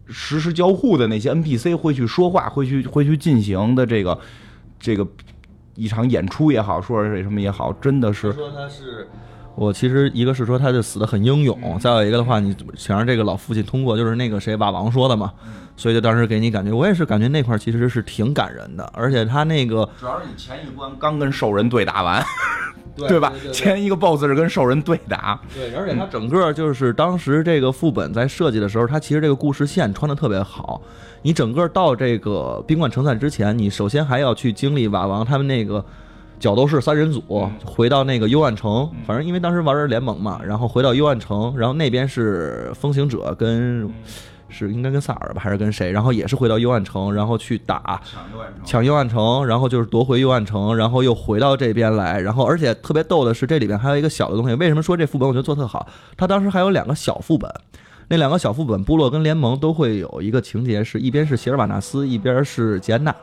[0.08, 4.18] 实时交互的那些 NPC 会去说话，会去会去进行的这个
[4.80, 5.08] 这个
[5.80, 9.08] 一场演出也好，说是什么也好，真的是说他是。
[9.56, 15.34] 我其实一个是说他就死的很英勇，再有一个的话，你想让这个老父亲通过，就是那个谁瓦王说的嘛，
[15.76, 22.24] 所以就当时给你感觉，我也是感觉那块其实是挺感人的，而且他那个主要是你前一关刚跟兽人对打完，
[22.96, 23.34] 对吧？
[23.54, 30.82] 前一个 BOSS 是跟兽人对打，对，而且它整个就是当时这个副本在设计的时候，它其实这个故事线穿的特别好。
[31.22, 35.84] 你整个到这个冰冠城赛之前，你首先还要去经历瓦王他们那个
[36.40, 38.90] 角斗士三人组，回到那个幽暗城。
[39.06, 43.90] 反正因为当时玩的是联盟嘛，然后回到幽暗城，然后那边是风行者跟
[44.50, 45.92] 是应该跟萨尔吧，还是跟谁？
[45.92, 48.02] 然后也是回到幽暗城，然后去打
[48.66, 54.56] 抢幽暗城，然后就是夺回幽暗城，然后又回到这边来，然后而且特别逗的是，这里边还有一个小的东西。
[54.56, 55.88] 为什么说这副本我觉得做特好？
[56.18, 57.50] 他当时还有两个小副本，
[58.08, 63.16] 那两个小副本，部落跟联盟都会有一个情节，是一边是席尔瓦纳斯，一边是吉安娜。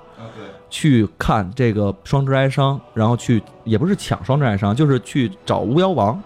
[0.68, 6.20] 去看这个双之哀伤，然后去也不是抢双之哀伤，就是去找巫妖王，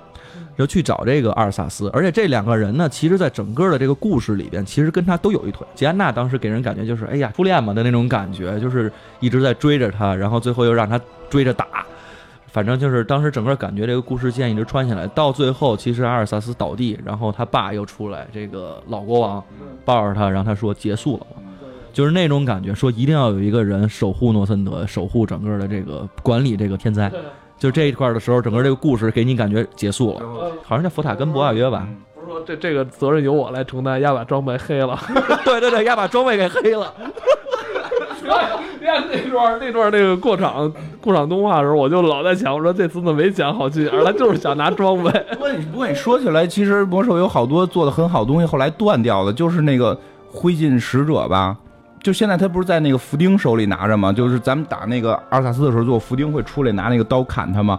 [0.61, 1.89] 就去找这个阿尔萨斯。
[1.91, 5.67] 而且这两个人呢，其实在整个的这个故事里边，其实跟他都有一腿。
[5.75, 11.67] 吉安娜当时给人感觉就是，哎呀，初恋嘛的那种感觉，就是一直在追着他，然后最后又让他追着打。
[12.49, 19.43] 反正就是当时整个感觉这个故事线一直穿下来，到最后其实阿尔萨斯倒地，然后他爸又出来，这个老国王
[19.85, 21.27] 抱着他，然后他说结束了。
[21.93, 27.11] 就是那种感觉，说一定要有一个人守护诺森德，守护整个的这个管理这个天灾。
[27.61, 31.87] 就这一块的时候，整个这个故事给你感觉结束了，好像叫佛塔根博亚约吧？
[32.15, 34.99] 不是说这这个责任由我来承担，丫把装备黑了。
[35.45, 36.93] 对 对对，要把装备给黑了。
[38.81, 45.11] 你 看那段那段那个过场过场动画的时候，我就老在想，我说这次怎么没讲好剧情，他就是想拿装备。
[45.33, 49.99] 不过你不过你说起来，其实魔兽有好多做的很好的东西，后来断掉了，就是那个
[50.33, 51.55] 灰烬使者吧。
[52.03, 54.13] 就现在他不是在那个福丁手里拿着吗？
[54.13, 57.79] 就是咱们打那个阿尔萨斯的时候，就福丁会出来拿那个刀砍他吗？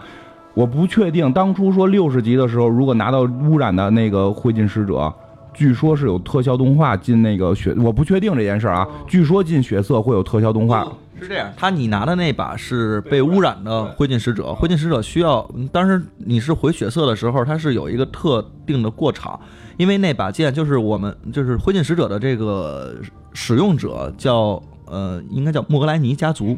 [0.53, 1.31] 我不确定。
[1.33, 5.11] 当初说六十级的时候，如果拿到污染的那个灰烬使者，
[5.53, 8.87] 据说是有特效动画进那个血，我不确定这件事啊。
[9.07, 10.87] 据说进血色会有特效动画，
[11.21, 19.39] 是这样，他你拿的那把是被污染的灰烬使者，灰烬使者需要，嗯当时你是回血色的时候，它是有一个特定的过场，
[19.77, 22.95] 因为那把剑就是我们就是灰烬使者的这个
[23.33, 26.57] 使用者叫呃，应该叫莫格莱尼家族，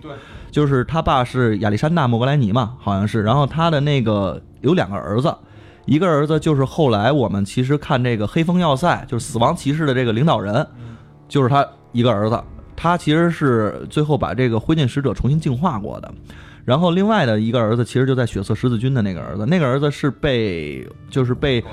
[0.49, 5.35] 就是他爸是亚历山大莫格莱尼嘛，好像是，然后他的那个有两个儿子。
[5.85, 10.65] 一个儿子就是后来我们其实看这个黑风要塞，就是死亡骑士的这个领导人，
[11.27, 12.41] 就是他一个儿子，
[12.75, 16.13] 他其实是最后把这个灰烬使者重新净化过的。
[16.65, 21.63] 然后另外的一个儿子，其实就在血色十字军的那个儿子，那个儿子是被就是被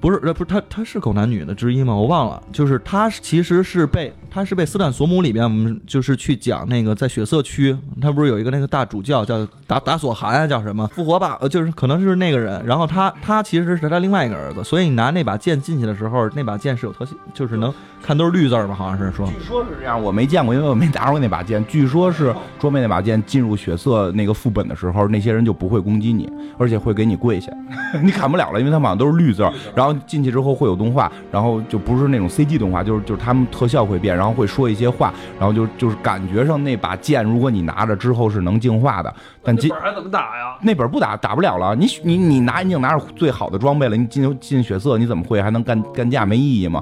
[0.00, 1.94] 不是呃不是他他是狗男女的之一吗？
[1.94, 11.36] 我忘了，就是他其实是被他是被斯坦索姆里边，我们就是去讲那个在血色区，他不是有一个那个大主教叫达达索汗啊，叫什么复活吧？
[11.42, 12.64] 呃，就是可能是那个人。
[12.64, 19.26] 然后他他其实是他另外一个儿子，所以你拿那把剑进去的时候，那把剑是有特性，就是能看都是绿字儿吧，好像是说。
[19.26, 21.62] 据说是这样，我没见过，因为我没拿过那把剑。
[21.66, 27.52] 据说是桌面那把剑进入血色那个副本的时候，那些人就不会攻击你，而且会给你跪下，
[28.02, 29.52] 你砍不了了，因为他们好像都是绿字儿。
[29.74, 40.56] 然后进去之后会有动画，然后就不是那种 CG 动画，就是就是他们特效会变，然后会说一些话，然后就就是感觉上那把剑，如果你拿着之后是能净化的，但今那本还怎么打呀？
[40.62, 46.80] 那本不打打不了了，你你你拿你已经拿着最好的装备了，你进进血色你怎么会还能干干架没意义吗？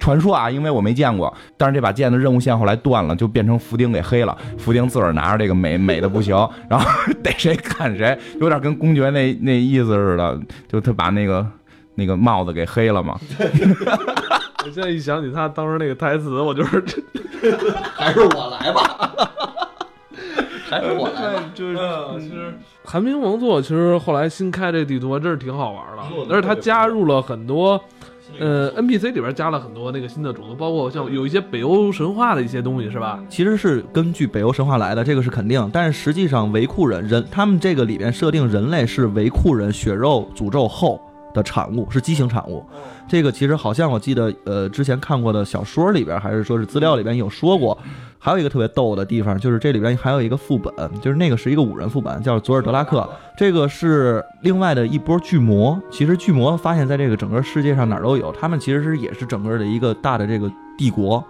[0.00, 4.36] 传说啊，因为我没见过，但是这把剑的任务线后来断了，就变成福丁给黑了。
[4.58, 6.36] 福丁自个儿拿着这个美美的不行，
[6.68, 6.86] 然后
[7.22, 11.46] 逮谁砍谁，有点跟公爵那那意思似的，就他把那个
[11.94, 13.16] 那个帽子给黑了嘛。
[14.64, 16.82] 我现在一想起他当时那个台词，我就是
[17.94, 19.10] 还是我来吧，
[20.70, 21.44] 还是我来吧。
[21.54, 21.78] 就是
[22.18, 22.52] 其实
[22.84, 26.02] 寒冰王座其实后来新开这个地图还真是挺好玩的，
[26.34, 27.80] 而且它加入了很多。
[28.40, 33.22] 呃，NPC 里边加了很多那个新的种族，包括像有一些北欧神话的一些东西，是吧？
[33.28, 35.70] 其实是根据北欧神话来的，这个是肯定。
[35.72, 41.00] 但是实际上，维库人人他们这个里边设定人类是维库人血肉诅咒后
[41.34, 42.64] 的产物，是畸形产物。
[43.06, 47.76] 这个其实好像我记得，呃，之前看过的小说里边，还是说是资料里边有说过。
[48.18, 53.06] 还有一个特别逗的地方，就是这里边还有一个副本，就是那个是一个五人副本，叫佐尔德拉克。
[53.36, 55.78] 这个是另外的一波巨魔。
[55.90, 61.22] 其实巨魔发现在这个整个世界上哪儿都有，他们其实是也是整个的一个大的这个帝国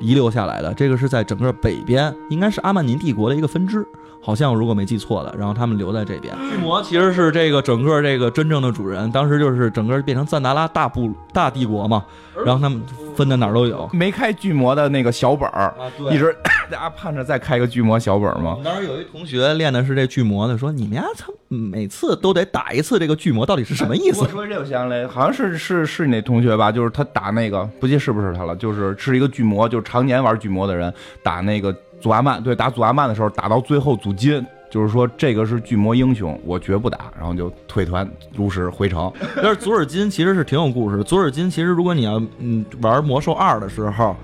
[0.00, 0.74] 遗留下来的。
[0.74, 3.86] 这个是在整个北边，应该是阿曼尼帝国的一个分支，
[4.20, 5.34] 好像如果没记错的。
[5.38, 6.34] 然后他们留在这边。
[6.50, 12.04] 巨魔其实是这个整个这个真正的主人，当时就是整个变成赞达拉大部大帝国嘛，
[12.44, 12.82] 然后他们
[13.16, 13.88] 分的哪儿都有。
[13.92, 15.74] 没开巨魔的那个小本儿，
[16.10, 16.36] 一直
[16.70, 18.58] 大家盼着再开个巨魔小本儿吗？
[18.64, 24.28] 当时有一同学练的是这巨魔的，说你们家操每次都得打一次这个巨魔，到底是什么意思我？
[24.28, 34.44] 说这我想起来，好像是是是你那同学吧，就是他打那个，不记得是不是他了，就是是一个巨魔，就是常年玩巨魔的人打那个祖阿曼，对，打祖阿曼的时候打到最后祖金。
[34.70, 39.12] 就是说这个是巨魔英雄，我绝不打，然后就退团如实回城。
[39.34, 41.02] 但是左尔金其实是挺有故事的。
[41.02, 44.14] 左尔金其实如果你要嗯玩魔兽二的时候，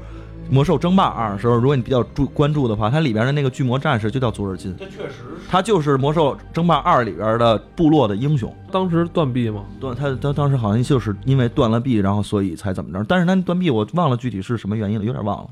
[0.49, 5.15] 魔兽争霸二的时候，如果你比较注关注的话，它里边的那个巨魔战士就叫左尔金，这确实
[5.51, 8.55] 他就是魔兽争霸二里边的部落的英雄。
[8.71, 13.05] 当时断臂吗，断他他当时好像就是因为断了臂，然后所以才怎么着。
[13.09, 15.49] 但是他断臂我忘了具体是什么原因了，有点忘了。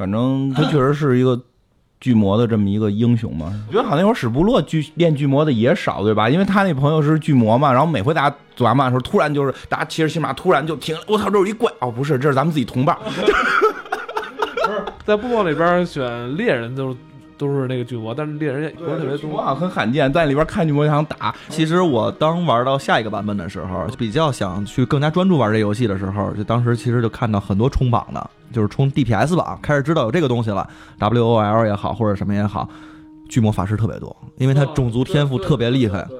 [0.00, 1.38] 反正他确实是一个
[2.00, 3.52] 巨魔的这么一个英雄嘛。
[3.68, 6.30] 我觉得好像那会儿史部落巨练巨魔的也少，对吧？
[6.30, 11.02] 因为他那朋友是巨魔嘛，然后每回打祖阿曼的时候，突然就是大家骑着骑马，突然就停了。
[11.06, 12.96] 我操，这有一怪哦，不是，这是咱们自己同伴。
[13.04, 16.96] 不是在部落里边选猎人就是
[17.40, 19.16] 都是那个巨魔，但是猎人也不是特别多。
[19.16, 21.34] 巨魔好像很罕见，在里边看巨魔就想打。
[21.48, 32.68] 其实我当玩到下一个版本的时候，比较想去更加专注玩这游戏的时候，就当时其实就看到很多冲榜的，就是冲 DPS 榜，开始知道有这个东西了，WOL 也好或者什么也好，
[33.28, 36.06] 巨魔法师特别多，因为他种族天赋特别厉害。
[36.08, 36.18] 对，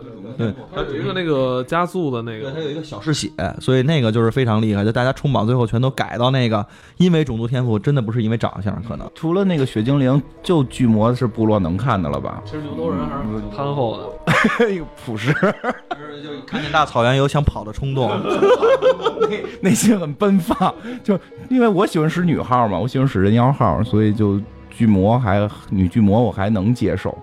[0.74, 4.84] 它有一个那个加速的那对，个它有一个小嗜血，所以那个就是非常厉害。
[4.84, 6.64] 就大家冲榜最后全都改到那个，
[6.96, 9.10] 因为种族天赋，真的不是因为长相，可能。
[9.14, 12.42] 除了那个血精灵，就巨魔是部落能看的了吧？
[12.44, 14.10] 其实牛头人还是很憨厚的。
[14.72, 18.10] 一个朴实，就看见大草原有想跑的冲动。
[19.28, 20.74] 内内心很奔放。
[21.02, 24.40] 就因为我喜欢使女号嘛，我喜欢使人妖号，所以就
[24.70, 27.16] 巨魔还女巨魔我还能接受。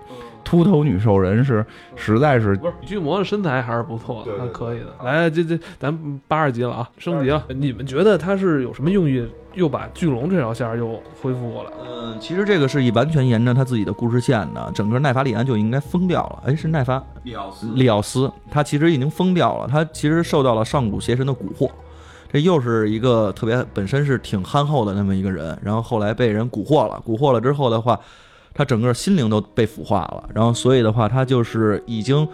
[0.44, 1.64] 秃头女兽人是
[1.94, 4.86] 实在是不是巨魔的身材还是不错还可以的。
[5.04, 7.44] 来，这这咱八十级了啊，升级了。
[7.48, 11.70] 你们觉得他是有什么用意，又把巨龙这条线又恢复过来？
[11.86, 16.42] 嗯，其实这个是以完全沿着他自己的故事线的，整个奈法里安就应该封掉了。
[16.46, 21.70] 哎，是奈法利奥斯利奥斯，他其实已经封掉了，他其实受到了上古邪神的蛊惑。
[22.30, 27.98] 这又是一个特别本身是挺憨厚的那么一个人，然后后来被人蛊惑了，蛊惑了之后的话，
[28.58, 32.26] 他整个心灵都被腐化了，然后所以的话，他就是已经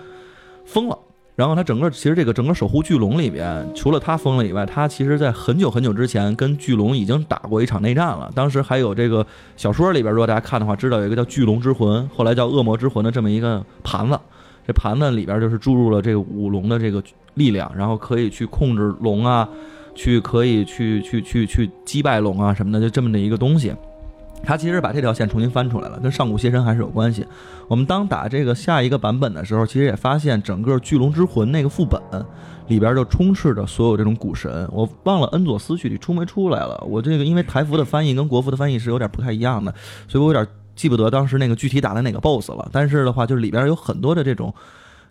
[0.64, 0.98] 疯了。
[1.36, 8.32] 然后他整个其实这个整个守护巨龙里边，除了他疯了以外，他其实在很久很久之前跟巨龙已经打过一场内战了。
[8.34, 14.18] 当时还有这个小说里边，如果大家看的话，知道有一个叫巨龙之魂，后来叫恶魔之魂的这么一个盘子。
[14.66, 17.02] 这盘子里边就是注入了这个五龙的这个
[17.34, 19.46] 力量，然后可以去控制龙啊，
[19.94, 23.74] 去可以去去去去击败龙啊什么的，就这么的一个东西。
[24.44, 27.26] 他其实把这条线重新翻出来了，跟上古邪神还是有关系。
[27.66, 32.00] 我们当打这个下一个版本的时候，其实也发现整个巨龙之魂那个副本
[32.68, 34.68] 里边就充斥着所有这种古神。
[34.72, 36.82] 我忘了恩佐斯具体出没出来了。
[36.88, 39.74] 我这个因为台服的翻译跟国服的翻译是有点不太一样的，
[40.06, 42.68] 所以我有点记不得当时那个具体打的哪个 BOSS 了。
[42.70, 44.52] 但是的话，就是里边有很多的这种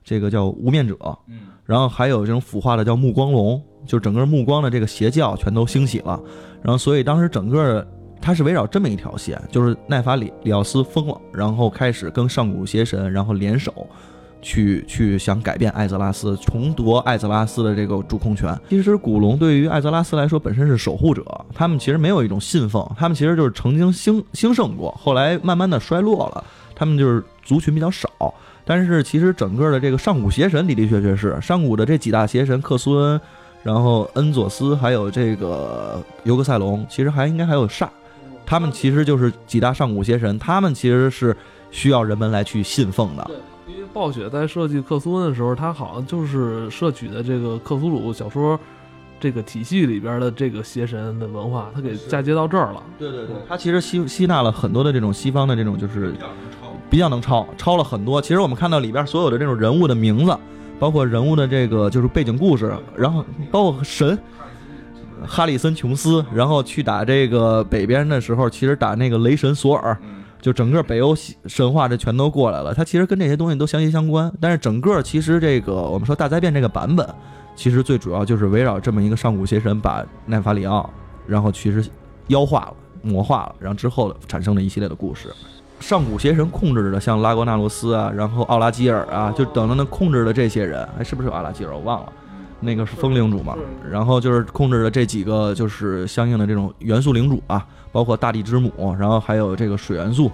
[0.04, 0.96] 这个叫无面者，
[1.28, 6.20] 嗯，然后还有这种腐化的叫目光龙，就整个目光的这个邪教全都兴起了。
[6.62, 7.86] 然后所以当时整个。
[8.24, 13.86] 它是围绕这么一条线，就是奈法里里奥斯疯了，然后开始跟上古邪神，然后联手，
[14.42, 18.58] 去去想改变艾泽拉斯，重夺艾泽拉斯的这个主控权。
[18.70, 26.42] 其实古龙对于艾泽拉斯来说本身是守护者，他们其实没有一种信奉，他们其实就是曾经兴兴盛过，后来慢慢的衰落了，
[26.74, 28.10] 他们就是族群比较少。
[28.64, 33.20] 但是其实整个的这个上古邪神的的确确是上古的这几大邪神克苏恩，
[33.64, 37.90] 然后恩佐斯，还有这个尤格塞隆，其实还应该还有煞。
[38.46, 41.36] 他们其实就是几大上古邪神，他们其实是
[41.72, 43.24] 需要人们来去信奉的。
[43.26, 43.38] 对，
[43.74, 48.60] 因为暴雪在设计克苏恩的时候，他好像就是摄取的这个克苏鲁小说
[49.20, 52.84] 这个体系里边的这个邪神的文化，他给嫁接到这儿了。
[53.00, 56.14] 对对对，他其实吸吸纳了很多的这种西方的这种，就是
[56.90, 58.22] 比较能抄，抄了很多。
[58.22, 60.38] 其实我们看到里边所有的这种人物的名字，
[60.80, 64.18] 包括人物的这个就是背景故事，然后包括神。
[65.28, 69.98] 哈里森·琼斯，然后去打这个北边的时候，其实打那个雷神索尔，
[70.42, 71.16] 就整个北欧
[71.46, 72.74] 神话这全都过来了。
[72.74, 74.32] 它其实跟这些东西都息息相关。
[74.40, 77.08] 但是整个其实这个我们说大灾变这个版本，
[77.56, 80.90] 其实最主要就是围绕这么一个上古邪神把奈法里奥，
[81.26, 81.86] 然后其实
[82.28, 85.30] 妖化了、魔化了，然后之后产生了一系列的故事。
[85.80, 91.76] 上古邪神控制的像拉格纳罗斯啊，然后奥拉基尔啊，就等等等控制的这些人，哎，是不是有奥拉基尔？
[91.76, 92.14] 我忘了。
[92.64, 93.56] 那个是风领主嘛，
[93.90, 100.32] 然后就是控制的这几个就是相应的这种元素领主啊，包括大地之母，然后还有这个水元素，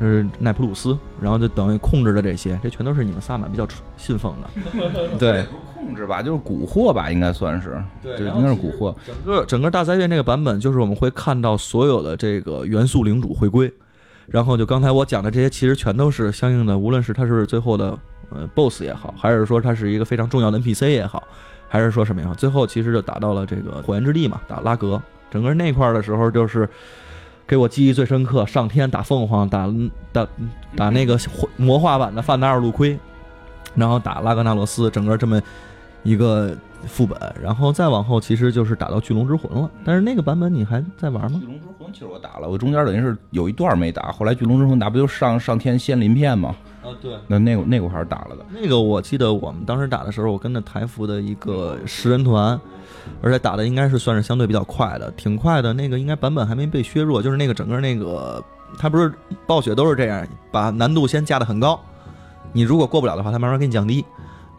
[0.00, 3.66] 是奈普鲁斯，然后就等于控制的这些，这全都是你们萨满比较
[3.96, 4.48] 信奉的。
[5.18, 8.94] 对，控制吧，就是蛊惑吧，应该算是，对，应该是蛊惑。
[9.06, 13.72] 整个整个大灾变这个版本，就是我们会看到所有的这个元素领主回归，
[14.26, 17.98] 然后就刚才我讲的这些，其实全都是相应的，无论是他是最后的
[18.30, 21.22] 呃 BOSS 也好，还是说他是一个非常重要的 NPC 也好。
[21.68, 22.32] 还是说什么呀？
[22.36, 25.00] 最后其实就打到了这个火焰之地嘛，打拉格。
[25.30, 26.68] 整个那块儿的时候，就是
[27.46, 28.46] 给我记忆最深刻。
[28.46, 29.68] 上天打凤凰，打
[30.12, 30.26] 打
[30.76, 31.18] 打那个
[31.56, 32.98] 魔化版的范达尔路盔，
[33.74, 35.42] 然后打拉格纳罗斯，整个这么
[36.04, 36.56] 一个
[36.86, 37.18] 副本。
[37.42, 39.68] 然后再往后，其实就是打到巨龙之魂了。
[39.84, 41.38] 但是那个版本你还在玩吗？
[41.40, 44.12] 巨龙之魂其实我打了，我中间等于是有一段没打。
[44.12, 46.54] 后来巨龙之魂打不就上上天仙鳞片吗？
[46.82, 48.44] 啊，对，那那个那个我还是打了的。
[48.50, 52.60] 那个我记得我们当时打的时候，我跟着台服的一个十人团，
[53.22, 55.72] 而且打的应该是算是相对比较快的，挺快的。
[55.72, 58.44] 那个应该版本还没被削弱，就是那个整个那个，
[58.78, 59.10] 它不是
[59.46, 61.80] 暴雪都是这样，把难度先架得很高，
[62.52, 64.04] 你如果过不了的话，它慢慢给你降低。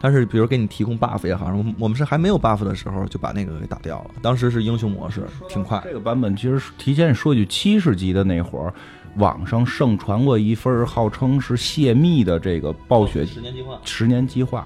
[0.00, 4.10] 但是比如给你提供 buff 也好，我们是还没有 buff 的时候就把那个给打掉了。
[4.22, 5.80] 当时是英雄模式，挺快。
[5.84, 8.72] 这个版本其实提前说一句，七十级的那会儿。
[9.16, 14.64] 网上盛传过一份号称是泄密的这个暴雪十年计划，十年计划，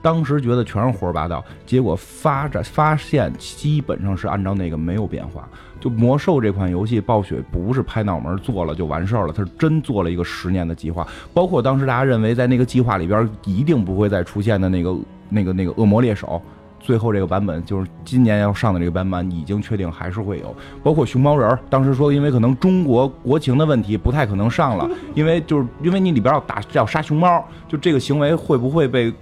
[0.00, 5.46] 当时觉得全是胡说八道，结果发展发现基本上是按照那个没有变化。
[5.82, 11.04] 就魔兽这款游戏，暴雪不是拍脑门做了就完事儿了，他是真做了一个十年的计划。
[11.34, 14.96] 包括当时大家认为在那个计划里边一定不会再出现的那个
[15.28, 16.40] 那个那个恶魔猎手。
[16.78, 20.54] 最后这个版本就是今年要上的这个版本，已经确定还是会有，
[20.84, 21.58] 包括熊猫人。
[21.68, 29.12] 当时说因为可能中国国情的问题，不太可能上了，因为就是因为你里边要打要杀熊猫，就这个行为会不会被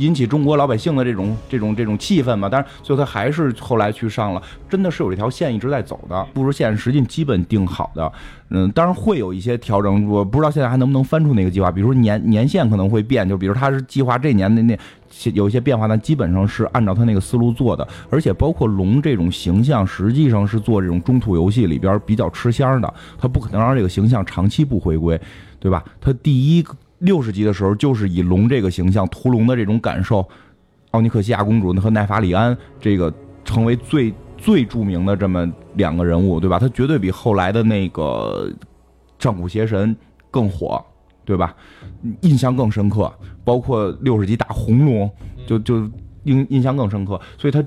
[0.00, 2.48] 引起中国老百姓的这种这种这种气氛嘛？
[2.50, 8.12] 但是最后他还是后来去上了，真的是有这条线一直在走的，不是线实际基本定好的。
[8.52, 14.76] 嗯，当然会有一些调整，我不知道现在还能不能翻出那个计划，比如说年年限可能会变，就比如他是计划这年的那。
[15.34, 25.20] 有一些变化，但基本上是按照他那个思路做的，而且包括龙这种形象，实际上是做这种中土游戏里边比较吃香的，他不可能让这个形象长期不回归，
[25.58, 25.84] 对吧？
[26.00, 26.64] 他第一
[27.00, 30.26] 六十集的时候就是以龙这个形象屠龙的这种感受，
[30.92, 33.12] 奥尼克西亚公主和奈法里安这个
[33.44, 36.58] 成为最最著名的这么两个人物，对吧？
[36.58, 38.50] 他绝对比后来的那个。
[39.18, 39.94] 上古邪神
[40.30, 40.82] 更火，
[41.26, 41.54] 对吧？
[42.22, 43.12] 印象更深刻，
[43.44, 45.10] 包括六十级打红龙，
[45.46, 45.86] 就就
[46.22, 47.62] 印印象更深刻，所以他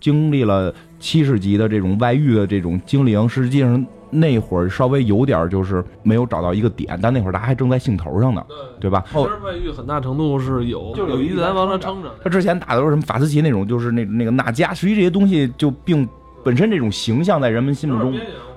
[0.00, 8.44] 经历了七十级的这种外遇的这种精灵，实际上那会儿稍微有点就是没有找到一个点，但那会儿他还正在兴头上呢，
[8.80, 9.04] 对吧？
[9.08, 12.10] 其实外遇很大程度是有就是有有一咱往上撑着。
[12.22, 16.08] 他之前打的都是什么法斯奇那种，就是那那个纳迦，实际这些东西就并
[16.44, 18.14] 本身这种形象在人们心目中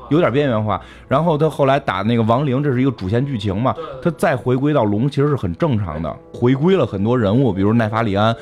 [0.09, 0.79] 有点边缘化。
[1.07, 6.15] 然后他后来打那个亡灵，这是一个主线剧情嘛，他再回归到龙，其实是很正常的。
[6.33, 8.35] 回归了很多人物，比如奈法里安，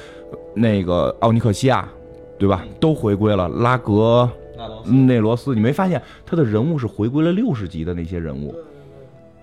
[0.53, 1.87] 那个奥尼克西亚，
[2.37, 2.63] 对吧？
[2.79, 3.47] 都回归了。
[3.47, 4.29] 拉格
[4.85, 8.55] 内罗斯，你没发现他的人物是回归了六十级的那些人物？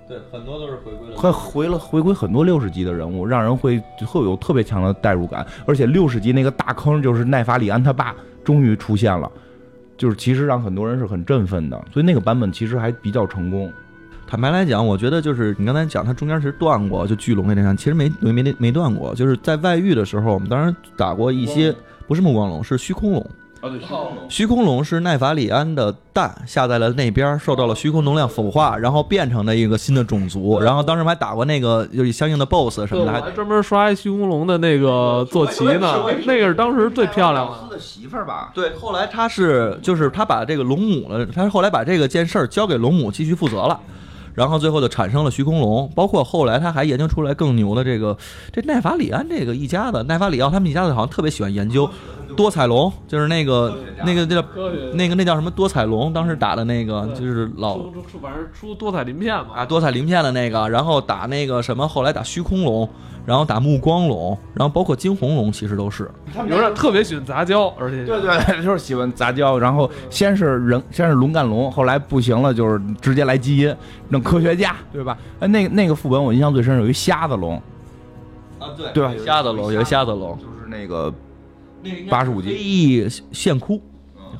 [0.09, 1.17] 对，很多都是回归了。
[1.17, 5.47] 会回了回归很多六十级的人物，让人会会有特别强的代入感。
[5.67, 9.31] 而且六十级那个大坑就是奈法里安他爸终于出现了，
[9.97, 11.83] 就是其实让很多人是很振奋的。
[11.93, 13.73] 所以那个版本其实还比较成功。
[14.27, 19.15] 坦白来讲，我觉得就是你刚才讲，它中间其实断过，就巨龙那场，其实没没没没断过。
[19.15, 21.75] 就是在外域的时候，我们当然打过一些，
[22.07, 23.31] 不是目光龙，是虚空龙。
[23.63, 23.81] 啊，对，
[24.29, 30.59] 虚空龙是奈法里安的蛋下在了那边，受到了虚空能量腐化，然后变成了一个新的种族。
[30.59, 35.95] 然后当时还打过那个就是相应的 BOSS 什，么的，还还专门刷一虚空龙的那个坐骑呢，
[36.27, 37.77] 那个是当时最漂亮的。
[37.77, 38.51] 的媳妇儿吧？
[38.53, 38.75] 对。
[38.75, 43.79] 后来他是就是他把这个龙母了，他后来把这个件事儿交给龙母继续负责了。
[44.35, 48.17] 然后最后就产生了虚空龙，包括后来他还研究出来更牛的这个
[48.51, 51.89] 这奈法里安这个一家子，奈法里奥他们一家子好像特别喜欢研究
[52.37, 53.75] 多彩龙，就是那个
[54.05, 54.45] 那个那叫
[54.95, 59.55] 那个那叫什么多彩龙，当时打的那个就是老出出出反正出多彩鳞片嘛。
[59.55, 62.89] 啊多彩鳞片的那个，然后打那个什么，后来打虚空龙，
[63.25, 66.11] 然后打目光龙，然后包括惊鸿龙，其实都是
[66.49, 69.59] 有点特别喜欢杂交，而且对对，就是喜欢杂交。
[69.59, 73.75] 然后先是人，先是龙干龙，后来不行了，就是直接来基因，
[74.09, 75.17] 弄科学家，对吧？
[75.41, 77.55] 哎，那个那个副本我印象最深，有一瞎子龙，
[78.59, 81.13] 啊对对吧瞎子龙有一瞎子龙，就是那个
[81.83, 83.81] 85级黑翼线窟。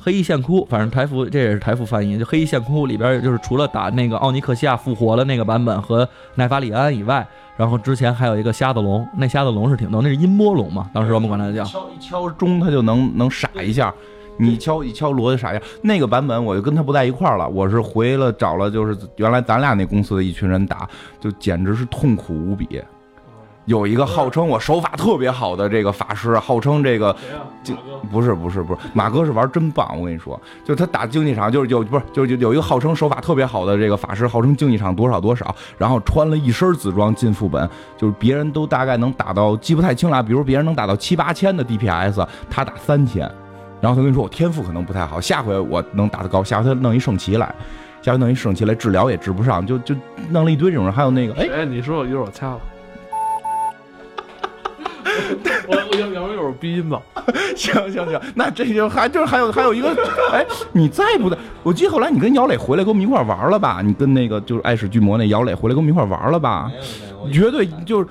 [0.01, 7.25] 黑翼线窟，反正台服这也是台服翻译，就黑翼线窟里边就是除了打那个奥尼克西亚复活了那个版本和奈法里安以外，
[7.55, 11.63] 然后之前还有一个瞎子龙，那瞎子龙是挺逗，那是音波龙嘛，当时我们管它叫。
[11.63, 13.93] 敲一敲钟，它就能能傻一下。
[14.39, 15.63] 你敲一敲锣就傻一下。
[15.83, 20.89] 那个版本我就跟他不在一块儿了，我是回了找了，就是原来咱俩那公司的一群人打，
[21.21, 22.81] 就简直是痛苦无比。
[23.65, 27.15] 有一个号称我手法特别好的这个法师，号称这个？
[27.63, 27.73] 就
[28.11, 43.21] 不是不是不是，马哥是玩真棒，我跟你说，就他打竞技场，就是有不是就是有一个号称手法特别好的这个法师，号称竞技场多少多少，然后穿了一身紫装进副本，就是别人都大概能打到记不太清了，比如别人能打到七八千的 DPS，他打三千，
[43.79, 47.55] 然后他跟你说我天赋可能不太好，下回我能打得高，下回他弄一圣骑来，
[48.01, 49.95] 下回弄一圣骑来治疗也治不上，就就
[50.29, 51.47] 弄了一堆这种人，还有那个哎。
[51.59, 52.59] 哎，你说我一会儿我掐了。
[55.67, 57.01] 我我要要不然一会逼音吧。
[57.55, 59.89] 行行行，那这就还就是还有还有一个，
[60.31, 63.81] 哎，你再不在，我记得后来你跟姚磊回来跟我们一块玩了吧？
[63.83, 66.71] 你跟那个就是爱使巨魔那姚磊回来跟我们一块玩了吧？
[67.31, 68.07] 绝对就是，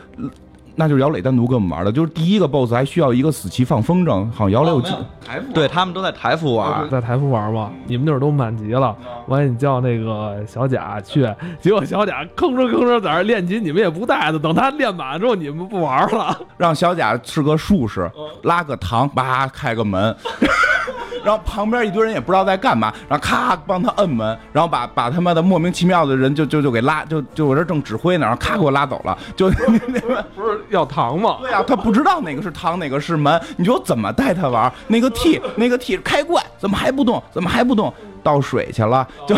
[0.74, 4.90] 那就是姚磊单独跟我们玩的，就是第一个 BOSS 还需要一个死棋放风筝，好像姚磊有记
[5.24, 8.96] 台服对他们都在台服玩，在台服玩吧，你们那会儿都满级了，
[9.26, 11.28] 完了你叫那个小贾去，
[11.60, 16.36] 结果小贾吭哧吭哧在那练级，你们也不带他，等他练满之后你们不玩了。
[16.56, 18.10] 让小贾是个术士，
[18.42, 20.14] 拉个糖，叭开个门。
[21.24, 31.38] 然后旁边一堆人也不知道在干嘛，然后咔帮他摁门，然后把把他妈的莫名其妙的人就就就给拉，就就我这正指挥呢，然后咔给我拉走了，就那不是要糖吗？
[31.40, 34.72] 对啊，他不知道哪个是糖，哪个是门，你说我怎么带他玩？
[34.88, 37.22] 那个 T，那个 T 开怪，怎么还不动？
[37.30, 37.92] 怎么还不动？
[38.22, 39.34] 倒水去了，就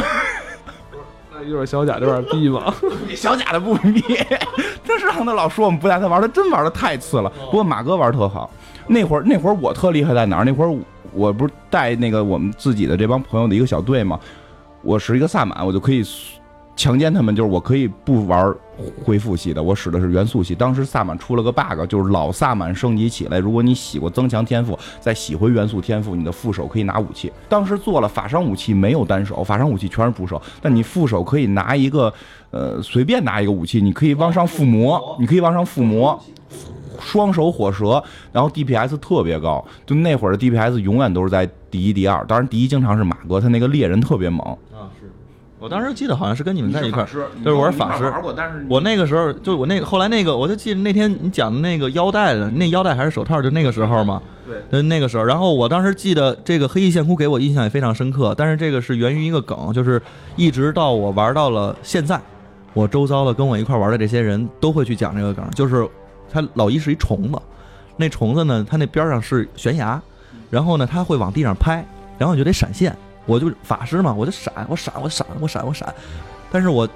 [1.33, 2.72] 那一会儿小贾这边逼嘛。
[3.16, 4.03] 小贾的不逼，
[4.85, 7.31] 真是让他老说我们不带他玩，他真玩的太次了。
[7.47, 8.51] 不过马哥玩特好，
[8.87, 10.45] 那会儿那会儿我特厉害在哪儿？
[10.45, 10.77] 那会儿
[11.15, 14.19] 我不是带那个我们自己的这帮朋友的一个小队吗？
[14.83, 16.05] 我是一个萨满，我就可以
[16.77, 18.53] 强奸他们，就是我可以不玩
[19.05, 20.55] 恢复系的，我使的是元素系。
[20.55, 27.33] 当时萨满出了个 bug，就是老萨满升级起来，如果你洗过增强天赋，再洗回元素天赋，你的副手可以拿武器。
[27.49, 32.12] 当时做了法伤武器没有单手，法伤武器全是主手，但你副手可以拿一个
[32.51, 36.21] 呃随便拿一个武器，你可以往上附魔，你可以往上附魔。
[37.01, 42.24] 双手火舌，然后 DPS 特别高，就那会儿的 DPS 永远都是在第一、第二。
[42.26, 44.47] 当然，第一经常是马哥，他那个猎人特别猛。
[44.72, 45.11] 啊是。
[45.61, 48.05] 我当时记得好像是跟你们在一块儿，师，对，我是法师。
[48.05, 54.20] 玩过，但是我那个时候就我那个后来那个，我就记得那天你讲的那个腰带的，那腰带还是手套，就那个时候嘛。
[54.47, 55.24] 对，就那个时候。
[55.24, 60.03] 然后我当时记得这个黑翼线窟给我印象也非常深刻，但是这个是源于一个梗，就是
[60.36, 62.20] 一直到我玩到了现在，
[62.74, 65.88] 我周遭的跟我一块玩的这些人都会去讲这个梗，就是
[66.35, 67.39] 他老一是一虫子，
[67.97, 70.03] 那虫子呢，它那边上是悬崖，
[70.51, 71.87] 然后呢，它会往地上拍，
[72.18, 75.95] 然后就得闪现，我就法师嘛，我就闪，我闪，我闪，我闪，我闪，
[76.51, 76.89] 但是我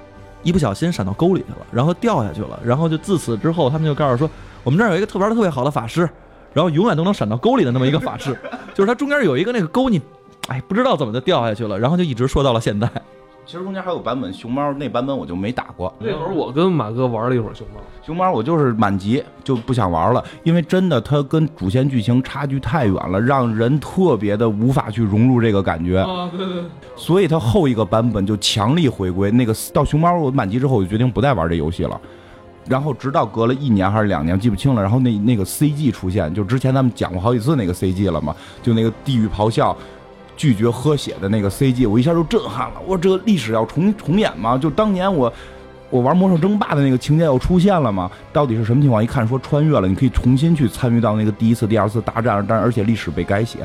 [0.43, 4.29] 一不小心闪到沟里去了，然后掉下去了，然后就自此之后，他们就告诉说，
[4.65, 6.01] 我们这儿有一个特玩的特别好的法师，
[6.53, 8.37] 然后永远都能闪到沟里的那么一个法师，
[8.73, 10.01] 就是他中间有一个那个沟，你
[10.49, 12.89] 哎不知道怎么就掉下去了，然后就一直说到了现在。
[13.49, 25.97] 其实中间还有版本熊猫那版本我就没打过，那会儿我跟马哥玩了一会儿熊猫，熊猫我就是满级就不想玩了，因为真的它跟主线剧情差距太远了，让人特别的无法去融入这个感觉。
[25.97, 26.63] 啊，对对，
[26.95, 29.31] 所以它后一个版本就强力回归。
[29.31, 31.99] 那个到熊猫我满级之后，我就决定不再玩这游戏了。
[32.67, 34.81] 然后直到隔了一年还是两年，记不清了。
[34.83, 39.75] 然后那那个 CG 出现，就之前咱们讲过好几次那个 CG 了嘛，就那个地狱咆哮。
[40.39, 42.75] 拒绝喝血的那个 CG，我一下就震撼了。
[42.87, 44.57] 我这个历史要重重演吗？
[44.57, 45.31] 就当年我
[45.89, 48.09] 我玩魔兽争霸的那个情节又出现了吗？
[48.31, 49.03] 到底是什么情况？
[49.03, 53.59] 一看说穿越了，你可以重新去参与到那个第一次、第二次大战，但而且历史被改写，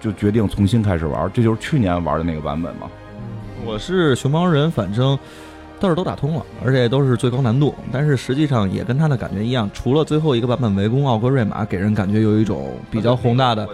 [0.00, 1.28] 就决定重新开始玩。
[1.34, 2.88] 这就是去年玩的那个版本嘛。
[3.64, 5.18] 我是熊猫人，反正
[5.78, 7.74] 倒是都打通了，而且都是最高难度。
[7.92, 13.68] 但是实际上也跟他的感觉一样，除了最后一个版本围攻奥格瑞玛，给人感觉有一种比较宏大的、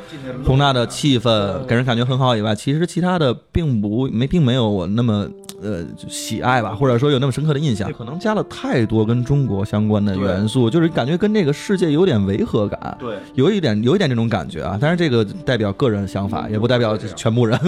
[0.44, 5.28] 宏大的气氛，给人感觉很好以外，其实其他的并不没并没有我那么
[5.62, 7.92] 呃喜爱吧，或者说有那么深刻的印象。
[7.92, 14.76] 可能加了太多跟中国相关的元素，就是感觉跟这个世界有点违和感，对，有一点有一点这种感觉啊。
[14.80, 17.58] 但是这个代表个人想法，也不代表全部人。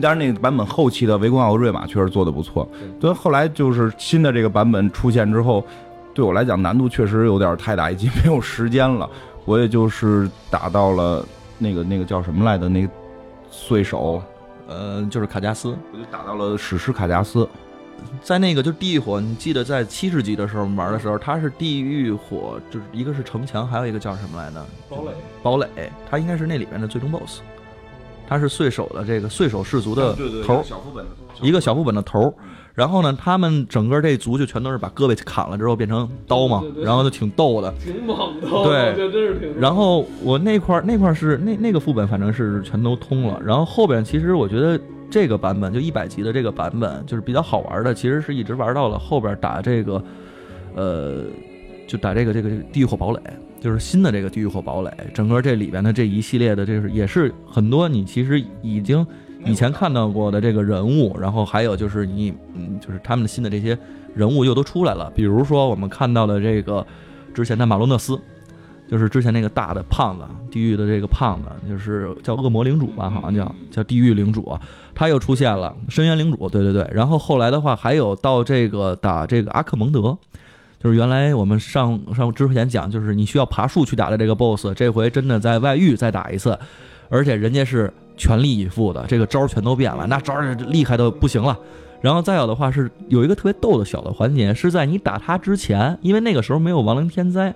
[0.00, 2.68] 当然，那个版本后期的围攻奥格瑞玛确实做的不错。
[2.98, 5.64] 对，后来就是新的这个版本出现之后，
[6.12, 9.08] 对我来讲难度确实有点太大，已经没有时间了。
[9.46, 11.24] 我也就是打到了
[11.58, 12.88] 那个那个叫什么来的那个
[13.50, 14.22] 碎手，
[14.66, 17.48] 呃，就是卡加斯，我就打到了史诗卡加斯。
[18.20, 24.66] 在那个就是地狱火，你记得在七十级的时候玩的时候，它是地狱火，就是一个是城墙，还有一个叫什么来着？
[24.90, 25.68] 堡垒，堡垒，
[26.10, 27.40] 它应该是那里面的最终 BOSS。
[28.26, 30.14] 他是碎手的这个碎手氏族的
[30.44, 31.10] 头，小副本的
[31.42, 32.32] 一个小副本的头。
[32.74, 39.60] 然后呢，他们整个这族就全都是把胳膊砍了之后变成刀嘛，然后就挺逗的，挺猛的，对，这真是挺。
[39.60, 43.40] 然后我那块那块是那那个副本，反正是全都通了。
[43.44, 44.76] 然后后边其实我觉得
[45.08, 50.04] 这个版本就一百级的这个版本就是比较好玩的，其实是一直玩到了后边打这个，
[50.74, 51.22] 呃，
[51.86, 53.20] 就打这个这个地狱火堡垒。
[53.64, 59.06] 就是新的这个地狱火堡垒，整个这里边的这一系列的，这是也是很多你其实已经
[59.42, 63.78] 以前看到过的这个人物，然后还有就是你嗯，就是他们的新的这些
[64.14, 65.10] 人物又都出来了。
[65.14, 66.86] 比如说我们看到的这个
[67.32, 68.20] 之前的马洛纳斯，
[68.86, 74.54] 就是之前那个大的胖子，地狱的这个胖子，就是叫恶魔领主吧，好像叫叫地狱领主，
[74.94, 76.86] 他又出现了深渊领主，对对对。
[76.92, 80.18] 然后后来的话，还有到这个打这个阿克蒙德。
[80.84, 86.58] 就是原来我们上上之前讲，就是你需要爬树去打的这个 BOSS，这回真的在外域再打一次，
[87.08, 91.58] 而且人家是全力以赴的，这个招全都变了，那招厉害的不行了。
[92.02, 97.54] 然后再有的话是有一个特别逗的小的环节，是在你打他之前，因为那个时候没有亡灵天灾，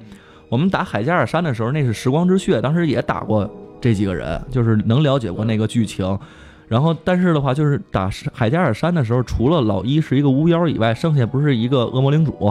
[0.49, 3.47] 我们打海加尔山的时候，那是时光之血，当时也打过
[3.79, 6.19] 这几个人，就是能了解过那个剧情。
[6.67, 12.51] 然后但是的话，就是打海加尔山的时候，除了老一是一个巫妖以外，剩下不是一个恶魔领主。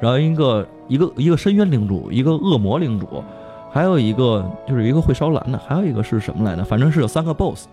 [0.00, 3.22] 然后一个一个一个深渊领主，一个恶魔领主，
[3.70, 6.64] 还有一个就是一个会烧蓝的，还有一个是什么来着？
[6.64, 7.66] 反正是有三个 BOSS。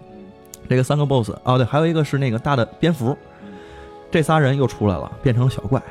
[0.68, 3.16] 这个三个 BOSS 哦，对，还有一个是那个大的蝙蝠。
[4.10, 5.82] 这仨人又出来了，变成了小怪。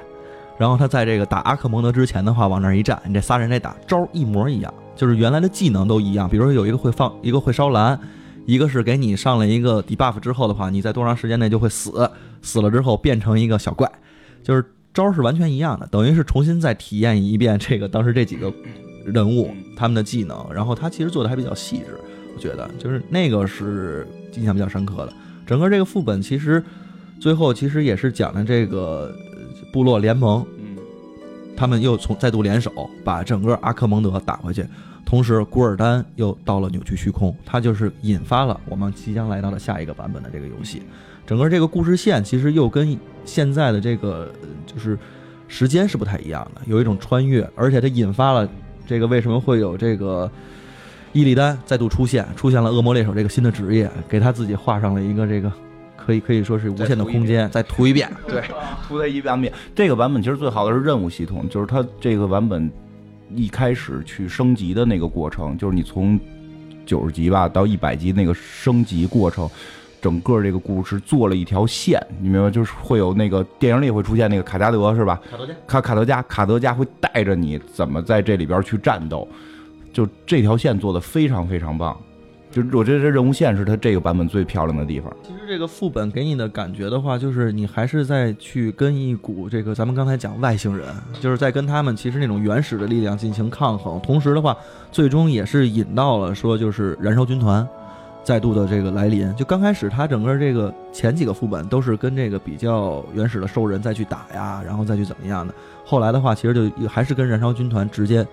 [0.59, 6.29] 然后他在这个打阿克蒙德之前的话，往那儿一站，你这仨人这打招一模一样，就是原来的技能都一样。
[6.29, 7.99] 比如说有一个会放，一个会烧蓝，
[8.47, 12.11] 一个是给你上了一个 debuff 之后的话，你在多长时间内就会死，
[12.43, 13.89] 死了之后变成一个小怪，
[14.43, 14.74] 就是。
[14.95, 18.51] 招是完全一样的，等于是重新再体验一遍这个当时这几个
[19.05, 21.99] 人物他们的技能，然后他其实做的还比较细致，
[22.35, 25.13] 我觉得就是那个是印象比较深刻的。
[25.45, 26.63] 整个这个副本其实
[27.21, 29.13] 最后其实也是讲的这个
[29.73, 30.79] 部落联盟，嗯，
[31.57, 32.71] 他们又从再度联手
[33.05, 34.65] 把整个阿克蒙德打回去，
[35.05, 40.83] 同时古尔丹又到了扭曲虚空，他就是引发了我们即将来到的下一个版本的这个游戏。
[41.27, 44.31] 整个这个故事线其实又跟现在的这个
[44.67, 44.99] 就是
[45.49, 48.49] 时间是不太一样的，有一种穿越，而且它引发了
[48.87, 50.31] 这个为什么会有这个
[51.13, 55.51] 伊利丹再度出现，出现了恶魔猎手这个新的职业，给他自己画上了一个这个
[55.97, 58.43] 可以可以说是无限的空间，再涂一遍，对，
[58.87, 59.53] 涂它一遍遍。
[59.75, 62.71] 这个版本其实最好的是任务系统，就是它这个版本
[63.35, 66.21] 一开始去升级的那个过程，就是你从
[66.85, 69.49] 九十级吧到一百级那个升级过程。
[70.05, 72.51] 整个这个故事做了一条线，你明白？
[72.51, 75.19] 就是会有那个电影里会出现那个卡加德是吧？
[75.31, 79.27] 卡德加，卡卡德加，卡德加会带着你怎么在这里边去战斗，
[79.95, 81.97] 就这条线做的非常非常棒。
[82.53, 85.11] 就我觉得这任务线是它这个版本最漂亮的地方。
[85.23, 90.87] 其实这个副本给你的感觉的话，就是你还是在去跟一股这个咱们刚才讲外星人，
[91.19, 93.99] 就是在跟他们其实那种原始的力量进行抗衡。
[94.03, 94.55] 同时的话，
[94.93, 97.67] 最终也是引到了说就是燃烧军团
[98.25, 99.33] 再度的这个来临。
[99.37, 105.55] 就刚开始他整个这个前几个副本都是跟这个比较原始的兽人再去打呀，然后再去怎么样的。
[105.85, 108.27] 后来的话，其实就还是跟燃烧军团直接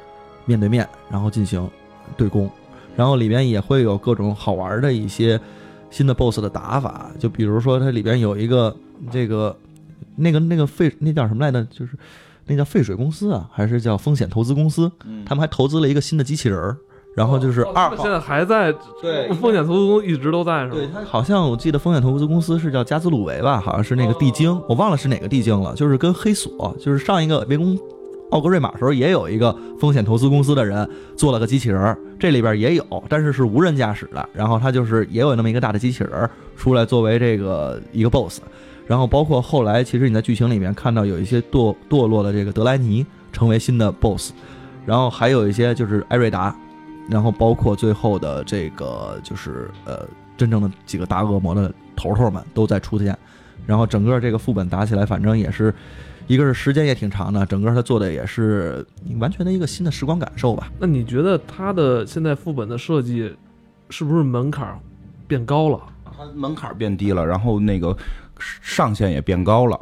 [0.46, 1.70] 面对面，然后进行
[2.16, 2.50] 对攻。
[2.96, 5.40] 然后里边也会有各种好玩的一些
[5.90, 8.76] 新的 BOSS 的打法，就比如说它里边有一个
[9.12, 9.56] 这个
[10.16, 11.64] 那个那个废那叫什么来着？
[11.66, 11.98] 就是
[12.48, 14.92] 那叫废水公司啊，还是叫风险投资公司？
[15.26, 16.78] 他们还投资了一个新的机器人儿，
[17.14, 17.96] 然后就是二号。
[17.98, 21.00] 现在还在对风险投资公司一直都在是对，吧？
[21.00, 27.78] 它好像我记得风险投资公司是叫加兹鲁维吧，好像是那个地精，我忘了是哪个地精了，就是跟黑索，就是上一个围攻
[28.30, 38.40] 奥格瑞玛的时候，也有一个风险投资公司的人做了个机器人儿，这里边也有，但是是无人驾驶的，然后他就是也有那么一个大的机器人儿出来作为这个一个 BOSS，
[38.88, 44.32] 然后包括后来其实你在剧情里面看到有一些堕堕落的这个德莱尼成为新的 BOSS，
[44.86, 46.56] 然后还有一些就是艾瑞达，
[47.12, 50.08] 然后包括最后的这个就是呃
[50.38, 53.16] 真正的几个大恶魔的头头们都在出现，
[53.68, 55.74] 然后整个这个副本打起来，反正也是
[56.28, 58.86] 一个是时间也挺长的，整个他做的也是
[59.20, 60.72] 完全的一个新的时光感受吧。
[60.80, 63.36] 那你觉得他的现在副本的设计
[63.90, 64.80] 是不是门槛儿
[65.28, 65.82] 变高了？
[66.06, 67.96] 它门槛变低了，然后那个
[68.40, 69.78] 上限也变高了。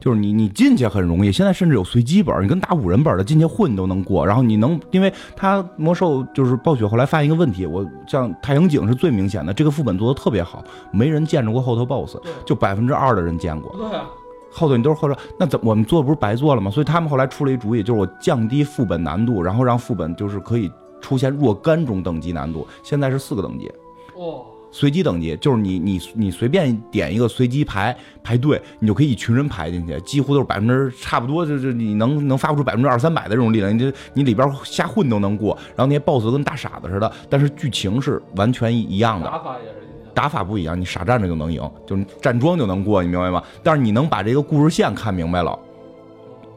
[0.00, 4.26] 就是你你进去很容易，现在甚至有随机本，你跟打五人本的进去混都能过。
[4.26, 13.70] 然后你能，因为他魔兽就是暴雪后来发现一个问题，我像太阳井是最明显的，这个副本做的特别好，没人见着过后头 BOSS，就百分之二的人见过。
[13.76, 14.08] 对啊，
[14.50, 16.70] 后头你都是后头，那怎我们做不是白做了吗？
[16.70, 20.70] 所以他们后来出了一主意，就是我降低副本难度，然后让副本就是可以
[21.00, 23.70] 出现若干种等级难度，现在是四个等级。
[24.16, 35.56] 哦，随机等级就是你你你随便点一个随机排排队，你就可以一群人排进去，几乎都是百分之差不多，就是你能能发不出百分之二三百的这种力量，你这你里边瞎混都能过。
[35.76, 39.26] 然后那些 BOSS 跟大傻子似的，但是剧情是完全一一样的。
[39.26, 40.12] 打法也是一样。
[40.12, 43.42] 打法不一样，你傻站着就能赢，就是站桩就能过，你明白吗？
[43.62, 45.58] 但是你能把这个故事线看明白了，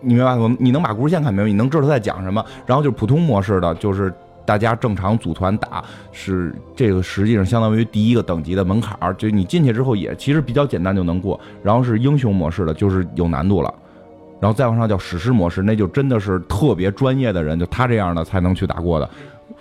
[0.01, 0.55] 你明白吗？
[0.59, 2.43] 你能把故事线看明白，你能知道他在讲什么。
[2.66, 4.14] 然后就是普通模式的，就是
[4.45, 11.39] 大家正常组团打，是这个实际上相当于第一个等级的门槛儿，就你进去之后也其实比较简单就能过。
[11.61, 13.73] 然后是英雄模式的，就是有难度了。
[14.39, 19.09] 然后再往上叫史诗模式，那就真的是特别专业的人，就他这样的才能去打过的。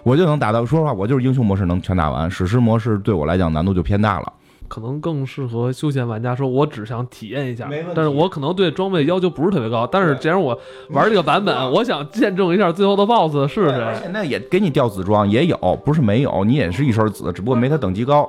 [0.03, 4.33] 我就能打到，说实话，我就是英雄模式能全打完，史诗模式对我来讲难度就偏大了。
[4.73, 9.87] 可能更适合休闲玩家，说我只想体验一下但是我可能对装备要求不是特别高。
[9.87, 10.59] 但是既然我
[10.89, 13.83] 玩这个版本，我想见证一下最后的 BOSS 是谁。
[13.83, 18.27] 而且那也给你掉紫装，也有，不是没有，你也是一身紫，只不过没他等级高。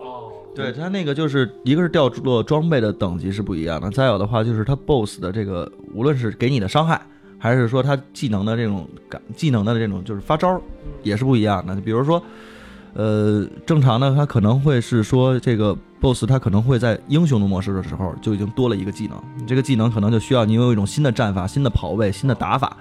[0.54, 7.02] 对他那个就是一个是掉落装备的等级是不一样的，再有的话就是他 BOSS 的这个无论是给你的伤害，
[7.39, 10.60] 还是说他技能的这种感技能的这种就是发招
[11.04, 11.74] 也是不一样的。
[11.78, 12.22] 比如说，
[12.94, 19.18] 呃，正常的他可能会是说这个 BOSS 他可能会在英雄的模式的时候就已经多了一个技能，
[19.48, 22.78] 这个技能可能就需要你有一种新的战法、新的跑位、新的打法。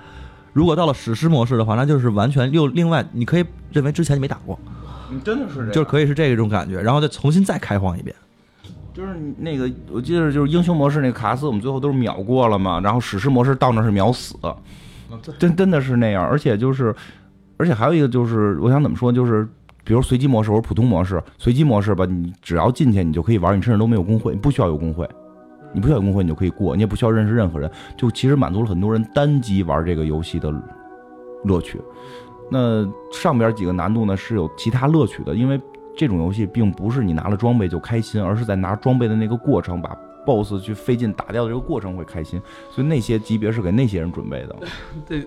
[0.52, 4.58] 如果到了史诗模式的话，那就是完全又另外，你可以认为之前你没打过，
[5.10, 8.14] 你真的是这样，就是可以是这种感觉，然后再重新再开荒一遍。
[8.92, 14.34] 就是你那个，我记得就是英雄模式那个卡斯，我们最后都是秒过了嘛，然后史诗模式到那是秒死，
[15.38, 16.94] 真真的是那样，而且就是，
[17.56, 19.48] 而且还有一个就是，我想怎么说，就是
[19.84, 25.08] 比如随机模式或者普通模式，随机模式吧，你只要进去你就可以玩，你甚至都没有工会，你不需要有工会，
[25.72, 30.52] 你不需要有工会你就可以过，你也不需要认识任何人，就其实满足了很多人单机玩这个游戏的
[31.44, 31.80] 乐趣。
[32.50, 35.60] 那上边几个难度呢是有其他乐趣的，因为
[35.96, 44.56] 这种游戏并不是你拿了装备就开心，而是在拿装备的那个过程，把 BOSS 去费劲打掉的这个过程会开心，所以那些级别是给那些人准备的。
[45.08, 45.26] 对，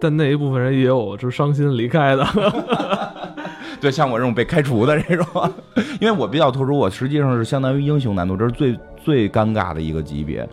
[0.00, 2.24] 但那一部分人也有是伤心离开的。
[3.82, 5.52] 对，像我这种被开除的这种，
[6.00, 10.48] 因为我比较特殊，我实际上是相当于英雄难度，这是最最尴尬的一个级别，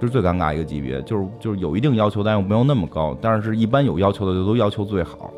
[0.00, 5.30] 这是最尴尬一个级别，就是就是有一定要求，但又没有那么高，但是一般有要求的就都要求最好。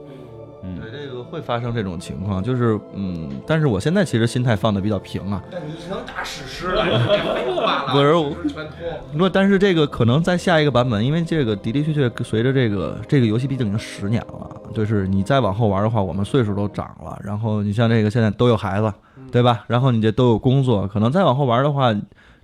[0.76, 8.72] 对，这个会发生这种情况，就是嗯，但是我现在其实心态放的比较平啊，那你能打史诗了，废话了不是我全脱。
[9.12, 18.92] 不过，但是这个可能在下一个版本，因为这个的的确确随着这个这个游戏毕竟已经十年了，就是你再往后玩的话，我们岁数都长了，然后你像这个现在都有孩子，
[19.30, 19.64] 对吧？
[19.66, 21.94] 然后你这都有工作，可能再往后玩的话，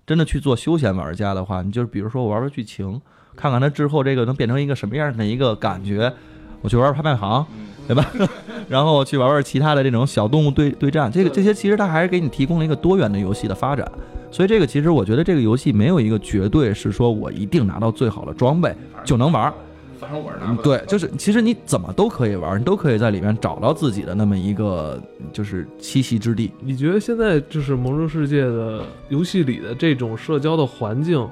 [0.06, 3.00] 真的去做休闲玩家的话，你就是比如说我玩玩剧情，
[3.36, 6.12] 看看它之后这个能变成一个什么样的一个感觉，
[6.60, 7.46] 我去玩玩拍卖行，
[7.86, 8.10] 对吧？
[8.68, 13.86] 然后去玩玩其他的这种小动物对对战，这个这些其实它还是给你提供了一个多元的游戏的发展。
[14.30, 18.74] 所以这个其实我觉得这个游戏没有一个绝对是说我一定拿到最好的装备
[19.04, 19.54] 就能玩儿，
[20.00, 25.00] 反正我是拿对，就是其实你怎么都可以玩儿，你都可以在里面找到自己的那么一个
[25.32, 26.50] 就是栖息之地。
[26.60, 31.24] 你觉得现在就是《魔兽世界》的游戏里的这种社交的环境，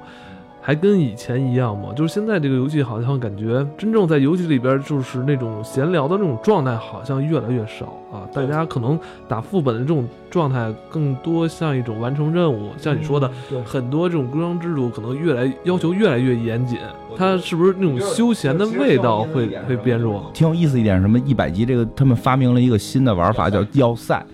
[0.65, 1.89] 还跟以前一样吗？
[1.97, 8.97] 就是现在这个游戏好像感觉真正在游戏里边就是那种闲聊的那种状态好像越来越少啊，大家可能
[9.27, 16.79] 打副本的这种状态更多像一种完成任务，像你说的，对很多这种规章制度可能越来要求越来越严谨，
[17.17, 20.31] 它是不是那种休闲的味道会会变弱？
[20.33, 24.25] 挺有意思一点，什么一百级这个，他们发明了一个新的玩法，叫要塞，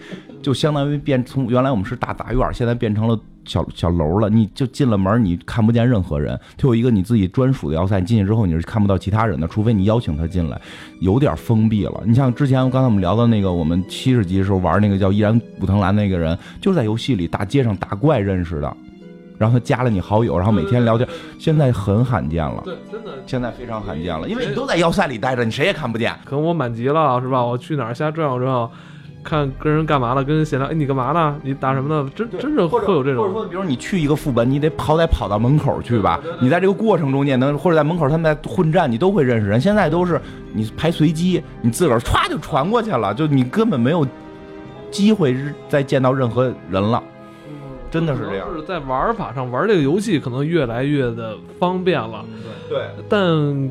[0.42, 4.28] 就相当于变从原来我们是大杂院，现在变成了小小楼了。
[4.28, 10.60] 你就进了门，你看不见任何人，它有一个你自己专属的要塞，你进去之后你是看不到其他人的，除非你邀请他进来，
[11.00, 12.02] 有点封闭了。
[12.04, 18.76] 你像之前刚才我们聊到那个，我们七十级的时候玩那个叫依然武藤兰那个人，就是在游戏里大街上打怪认识的。
[19.38, 21.08] 然后他加了你好友，然后每天聊天，
[21.38, 23.12] 现在很罕见了，对，真的。
[23.24, 26.12] 现在非常罕见了，因为你都在要塞里待着，你谁也看不见。
[26.24, 27.44] 可能我满级了，是吧？
[27.44, 28.68] 我去哪儿瞎转悠转悠，
[29.22, 30.68] 看跟人干嘛了，跟人闲聊。
[30.68, 31.36] 哎，你干嘛呢？
[31.42, 32.10] 你打什么呢？
[32.14, 33.24] 真真是会有这种。
[33.24, 36.20] 或者说，比如你去一个副本，你得好歹跑到门口去吧。
[36.40, 39.60] 你在这个过程中，你也能或者在门口他们在混战，你都会认识人。
[39.60, 40.20] 现在都是
[40.52, 44.06] 你排随机，你自个儿歘就传过去了，就你根本没有
[44.90, 45.36] 机会
[45.68, 47.02] 再见到任何人了。
[47.90, 52.22] 真的是这样可能是在玩法上玩这个游戏，可能越来越的方便了，
[52.68, 53.18] 对，但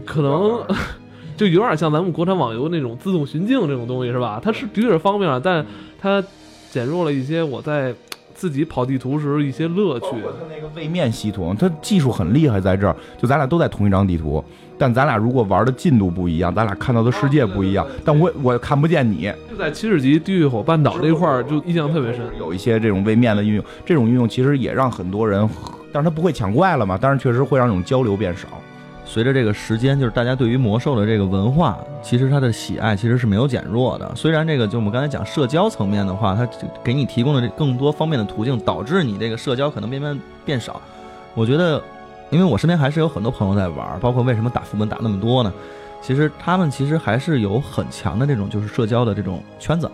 [0.05, 0.59] 可能
[1.37, 4.41] 就有点像咱们国产网游那种自动寻境这种东西，是吧？
[4.43, 5.65] 它是的确是方便了，但
[6.01, 6.21] 它
[6.69, 7.93] 减弱了一些我在
[8.33, 14.43] 自己跑地图时一些乐趣它那个位面系统，它技术很厉害，在这儿，就咱俩都在同一张地图，
[14.77, 19.31] 但咱俩如果玩的进度不一样，咱俩看到的世界不一样，但我我看不见你。
[19.49, 22.21] 就在七十级地狱火半岛这块儿，就印象特别深。
[22.39, 25.47] 有一些这种位面的运用，这种运用其实也让很多人，
[25.91, 28.47] 但是它不会抢怪了嘛，但是确实会让这种交流变少。
[29.07, 34.11] 随着这个时间，就是大家对于魔兽的这个文化，其实它的喜爱其实是没有减弱的。
[34.15, 36.47] 虽然这个就我们刚才讲社交层面的话，它
[36.83, 40.81] 给你提供的更多方面的途径，导致你这个社交可能变变变少。
[41.33, 41.81] 我觉得，
[42.29, 45.53] 因为我身边还是有很多朋友在玩，包括为什么打副本打那么多呢？
[46.01, 49.89] 其实他们其实还是有很强的这种就是社交的这种圈子，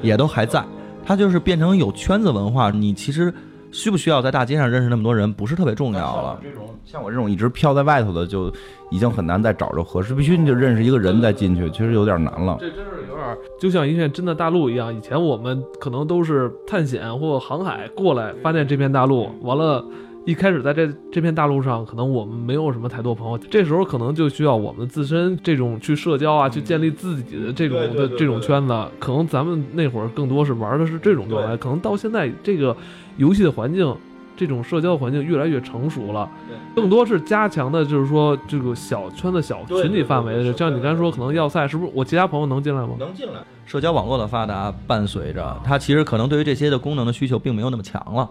[0.00, 0.64] 也都还在。
[1.04, 3.34] 它就是变成有圈子文化，你其实
[3.72, 6.38] 需不需要在大街上认识那么多人，不是特别重要了。
[6.42, 8.52] 这种像我这种一直飘在外头的，就
[8.90, 12.56] 已经很难再找着合适，必须你就认识一个人再进去，确实有点难了。
[12.60, 14.94] 这真是有点就像一片真的大陆一样。
[14.94, 19.84] 以前我们可能都是探险或航海过来，发现这片大陆，完了，
[20.26, 28.74] 一开始在这这片大陆上，可能我们没有什么太多朋友，这时候可能就需要我们自身这种去社交啊，去建立自己的这种的这种圈子。
[28.98, 32.76] 可能咱们那会儿更多是玩的是这种状态，可能到现在这个
[33.16, 33.94] 游戏的环境。
[34.34, 36.28] 这种社交环境越来越成熟了，
[36.74, 42.94] 更多是加强的，就是说这个小圈子、小群体范围的，像你刚才说，可能要塞是不是我其他朋友能进来吗？
[42.98, 43.34] 能进来，
[43.66, 48.28] 社交网络的发达，伴随着它其实可能对于这些的功能的需求并没有那么强了。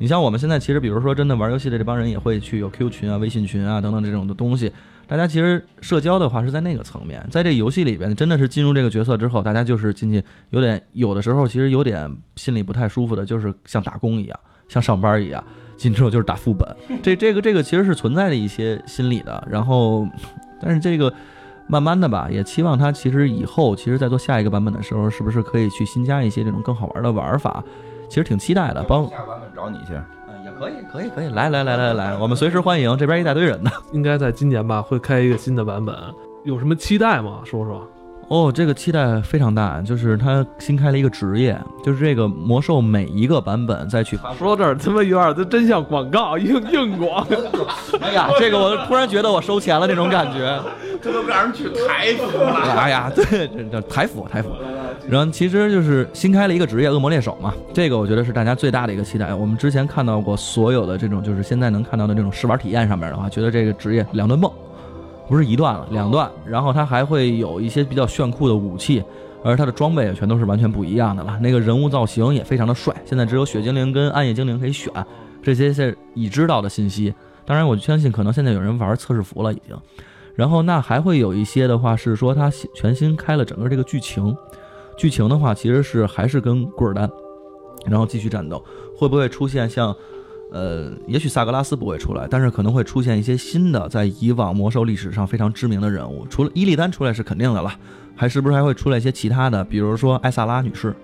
[0.00, 4.72] 你像我们现在其实，比如说真的玩游戏的这帮人也会去有 Q 群啊、微信群啊等等这种的东西。
[5.06, 15.44] 大家其实社交的话是在那个层面，在这游戏里边真的是进入这个角色之后，大家就是进去有点有的时候其实有点心里不太舒服的，就是像打工一样，像上班一样，
[15.76, 16.66] 进之后就是打副本。
[17.02, 19.46] 这这个这个其实是存在的一些心理的。
[19.50, 20.08] 然后，
[20.62, 21.12] 但是这个。
[21.66, 27.62] 慢慢的吧，也期望它其实以后，其实在做下一个版本的时候，是不是可以去新加一些这种更好玩的玩法？
[28.10, 28.82] 其实挺期待的。
[28.82, 29.94] 帮，下版本找你去。
[30.28, 33.70] 嗯，也可以，可以，可以，来来来来来，我们随时欢迎，这边一大堆人呢。
[33.92, 35.94] 应该在今年吧，会开一个新的版本，
[36.44, 37.40] 有什么期待吗？
[37.44, 37.88] 说说。
[38.30, 44.32] 哦，这个期待非常大，就是他新开了一个职业，就是这个魔兽每一个版本再去发。
[44.34, 47.26] 说到这儿，他妈有点，这真像广告，硬硬广。
[48.00, 50.60] 哎呀，这个我突然觉得我收钱了那种感觉。
[51.02, 52.54] 这都让人去台服了。
[52.78, 54.50] 哎呀，对，这这台服台服。
[55.08, 57.52] 然后其实就是新开了一个职业，恶魔猎手嘛。
[57.74, 59.34] 这个我觉得是大家最大的一个期待。
[59.34, 64.48] 我们之前看到过所有的这种，就是现在能看到的这种试玩体验上面的话，觉得这个职业两段蹦，
[65.30, 66.28] 不是一段了，两段。
[66.44, 69.02] 然后它还会有一些比较炫酷的武器，
[69.44, 71.38] 而它的装备也全都是完全不一样的了。
[71.40, 74.92] 那个人物造型也非常的帅，现在只有血精灵跟暗夜精灵可以选，
[75.40, 77.14] 这些是已知道的信息。
[77.46, 79.76] 当然，我相信可能现在有人玩测试服了已经。
[80.34, 84.36] 然后那还会有一些的话是说它全新开了整个这个剧情，
[84.98, 87.08] 剧情的话其实是还是跟古尔丹，
[87.86, 88.60] 然后继续战斗，
[88.96, 89.94] 会不会出现像？
[90.52, 96.26] 呃，也许萨格拉斯不会出来，但是可能会出现一些新的，在以往魔兽历史上非常知名的人物。
[96.28, 97.72] 除了伊利丹出来是肯定的了，
[98.16, 99.64] 还是不是还会出来一些其他的？
[99.64, 100.94] 比如说艾萨拉女士，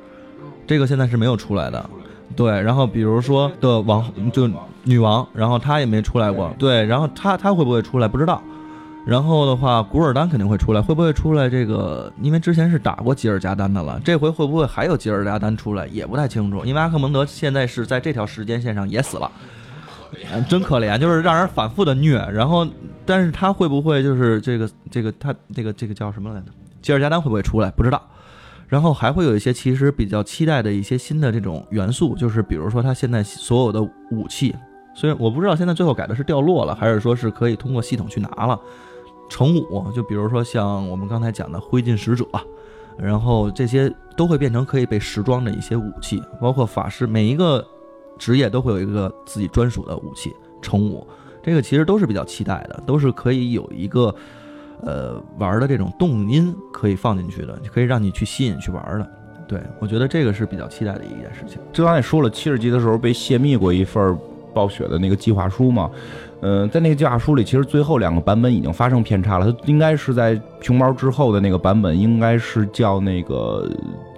[0.67, 1.89] 这个现在是没有出来的。
[2.35, 4.51] 对，然后比如说的王就
[4.83, 6.53] 女王，然后她也没出来过。
[6.59, 8.09] 对，然后她她会不会出来？
[8.09, 8.43] 不知道。
[9.07, 11.49] 然后的话，古尔丹肯定会出来，会不会出来？
[11.49, 15.87] 这个因为之前是打过吉尔加丹的了，这回会不会还有吉尔加丹出来？
[15.87, 16.65] 也不太清楚。
[16.65, 19.31] 因为阿克蒙德现在是在这条时间线上也死了，
[20.49, 22.17] 真可怜，就是让人反复的虐。
[22.33, 22.67] 然后，
[23.05, 26.47] 但是他会不会就是这个这个他这个这个叫什么来着？
[26.83, 27.71] 吉尔加丹会不会出来？
[27.71, 28.03] 不知道。
[28.67, 33.81] 然后还会有一些其实比较期待的一些新的这种元素，就是比如说他现在所有的
[34.11, 34.53] 武器，
[34.97, 38.59] 虽然我不知道现在最后改的是掉落了，还是说是可以通过系统去拿了。
[39.29, 42.25] 成武，就比如说像我们刚才讲的灰烬使者，
[42.99, 47.67] 然后这些都会变成可以被时装的一些武器，包括法师，每一个
[48.19, 50.35] 职业都会有一个自己专属的武器。
[50.63, 51.07] 成武，
[51.43, 54.13] 这个其实都是比较期待的，都是可以有一个
[54.81, 59.09] 呃玩的这种动因可以放进去的，可以让你去吸引去玩的。
[59.47, 61.61] 对我觉得这个是比较期待的一件事情。
[61.73, 64.19] 就刚才说了，七十级的时候被泄密过一份
[64.53, 65.89] 暴雪的那个计划书嘛。
[66.43, 69.51] 嗯，在那个计划书里，其实最后两个版本已经发生偏差了。
[69.51, 73.67] 它应该是在熊猫之后的那个版本，应该是叫那个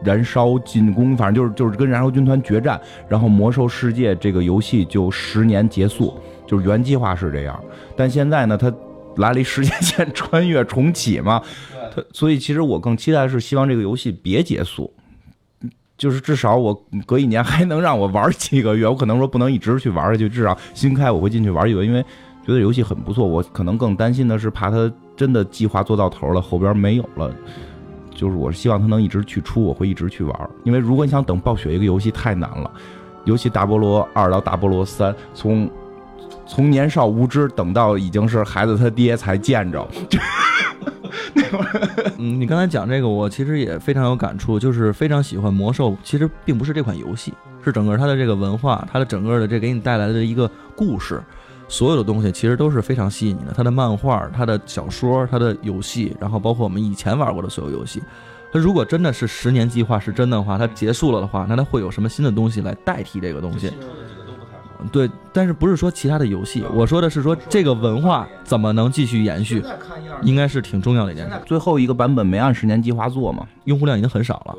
[0.02, 6.12] 燃烧进攻，反正就是就是跟燃烧军团决战，然后魔兽世界这个游戏就十年结束，
[6.44, 7.58] 就是原计划是这样。
[7.96, 8.72] 但现在呢，它
[9.16, 11.40] 来了一时间线穿越重启嘛，
[11.94, 14.92] 它所以其实我更期待的是希望这个游戏别结束，
[15.98, 16.72] 就是至少我
[17.04, 18.88] 隔一年还能让我玩几个月。
[18.88, 22.02] 我可能说不能一直去玩下去，至少新开我会进去玩一个，因为。
[22.46, 27.30] 觉得游戏很不错，我可能更担心的是怕他真的计划做到头了，后边没有了。
[28.10, 30.50] 就是我是希望他能一直去出，我会一直去玩。
[30.64, 32.70] 因为如果你想等暴雪一个游戏太难了，
[33.26, 35.70] 尤其大菠萝二到大菠萝三，从
[36.48, 39.86] 从年少无知等到已经是孩子他爹才见着。
[42.18, 45.96] 嗯，你刚才讲这个，我其实也非常有感触，就是非常喜欢魔兽。
[46.02, 47.32] 其实并不是这款游戏，
[47.64, 51.22] 是整个它的这个文化，它的整个的这给你带来的一个故事。
[51.68, 58.02] 所有的东西其实都是非常吸引你的，它的漫画、它的小说、它的游戏，然后包括我们以前玩过的所有游戏。
[58.50, 63.70] 它如果真的是十年计划是真的话，它结束了的话，那它会有什么新的东西来代替这个东西？
[64.92, 66.64] 对，但是不是说其他的游戏？
[66.74, 69.62] 我说的是说这个文化怎么能继续延续？
[70.22, 71.32] 应该是挺重要的一件事。
[71.44, 73.46] 最后一个版本没按十年计划做嘛？
[73.64, 74.54] 用户量已经很少了。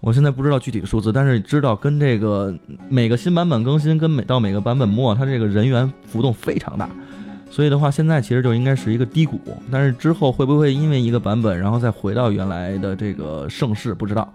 [0.00, 2.54] 我现在不知道具体的数字，但是知道跟这个
[2.88, 6.88] 每个新版本更新，跟每到每个版本末，它这个人员浮动非常大，
[7.50, 9.40] 所以的话，现在其实就应该是一个低谷。
[9.72, 14.32] 但是之后会不会因为一个版本，然后再回到原来的这个盛世，不知道。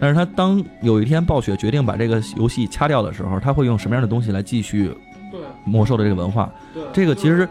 [0.00, 4.92] 但是他当有一天暴雪决定把这个游戏掐掉的时候，他会用什么样的东西来继续
[5.64, 6.50] 魔兽的这个文化？
[6.92, 7.48] 这个其实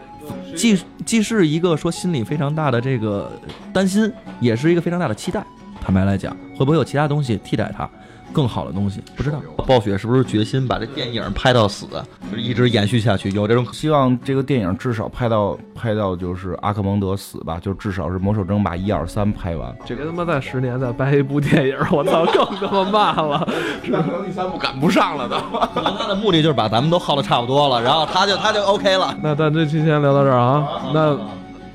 [0.56, 3.32] 既既是一个说心里非常大的这个
[3.72, 4.10] 担心，
[4.40, 5.44] 也是一个非常大的期待。
[5.80, 7.88] 坦白来讲，会不会有其他东西替代它，
[8.32, 9.02] 更好的东西？
[9.16, 9.40] 不知道。
[9.66, 11.86] 暴雪是不是决心把这电影拍到死，
[12.30, 13.30] 就是一直延续下去？
[13.30, 19.76] 有这种希望，这个电影至少拍到拍到就是阿克蒙德死吧，就至少是魔兽争霸一二三拍完。
[19.84, 23.46] 这别他妈再十年再拍一部电影，我操，更他妈慢了。
[23.82, 25.36] 可能第三部赶不上了都。
[25.74, 29.16] 可能他的目的就是把咱们都耗的差不多了，然后他就他就 OK 了。
[29.22, 30.66] 那咱这期先聊到这儿啊。
[30.94, 31.18] 那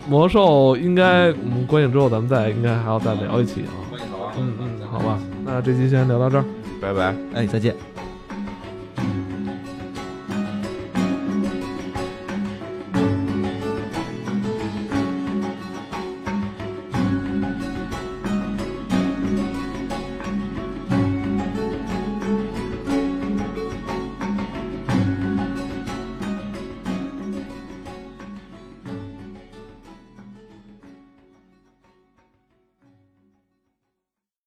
[0.08, 3.83] 魔兽应该我们观影之后，咱们再应该还要再聊一期啊。
[4.38, 6.46] 嗯嗯，好吧，那这期先聊到这儿，
[6.82, 7.76] 拜拜，哎，再见。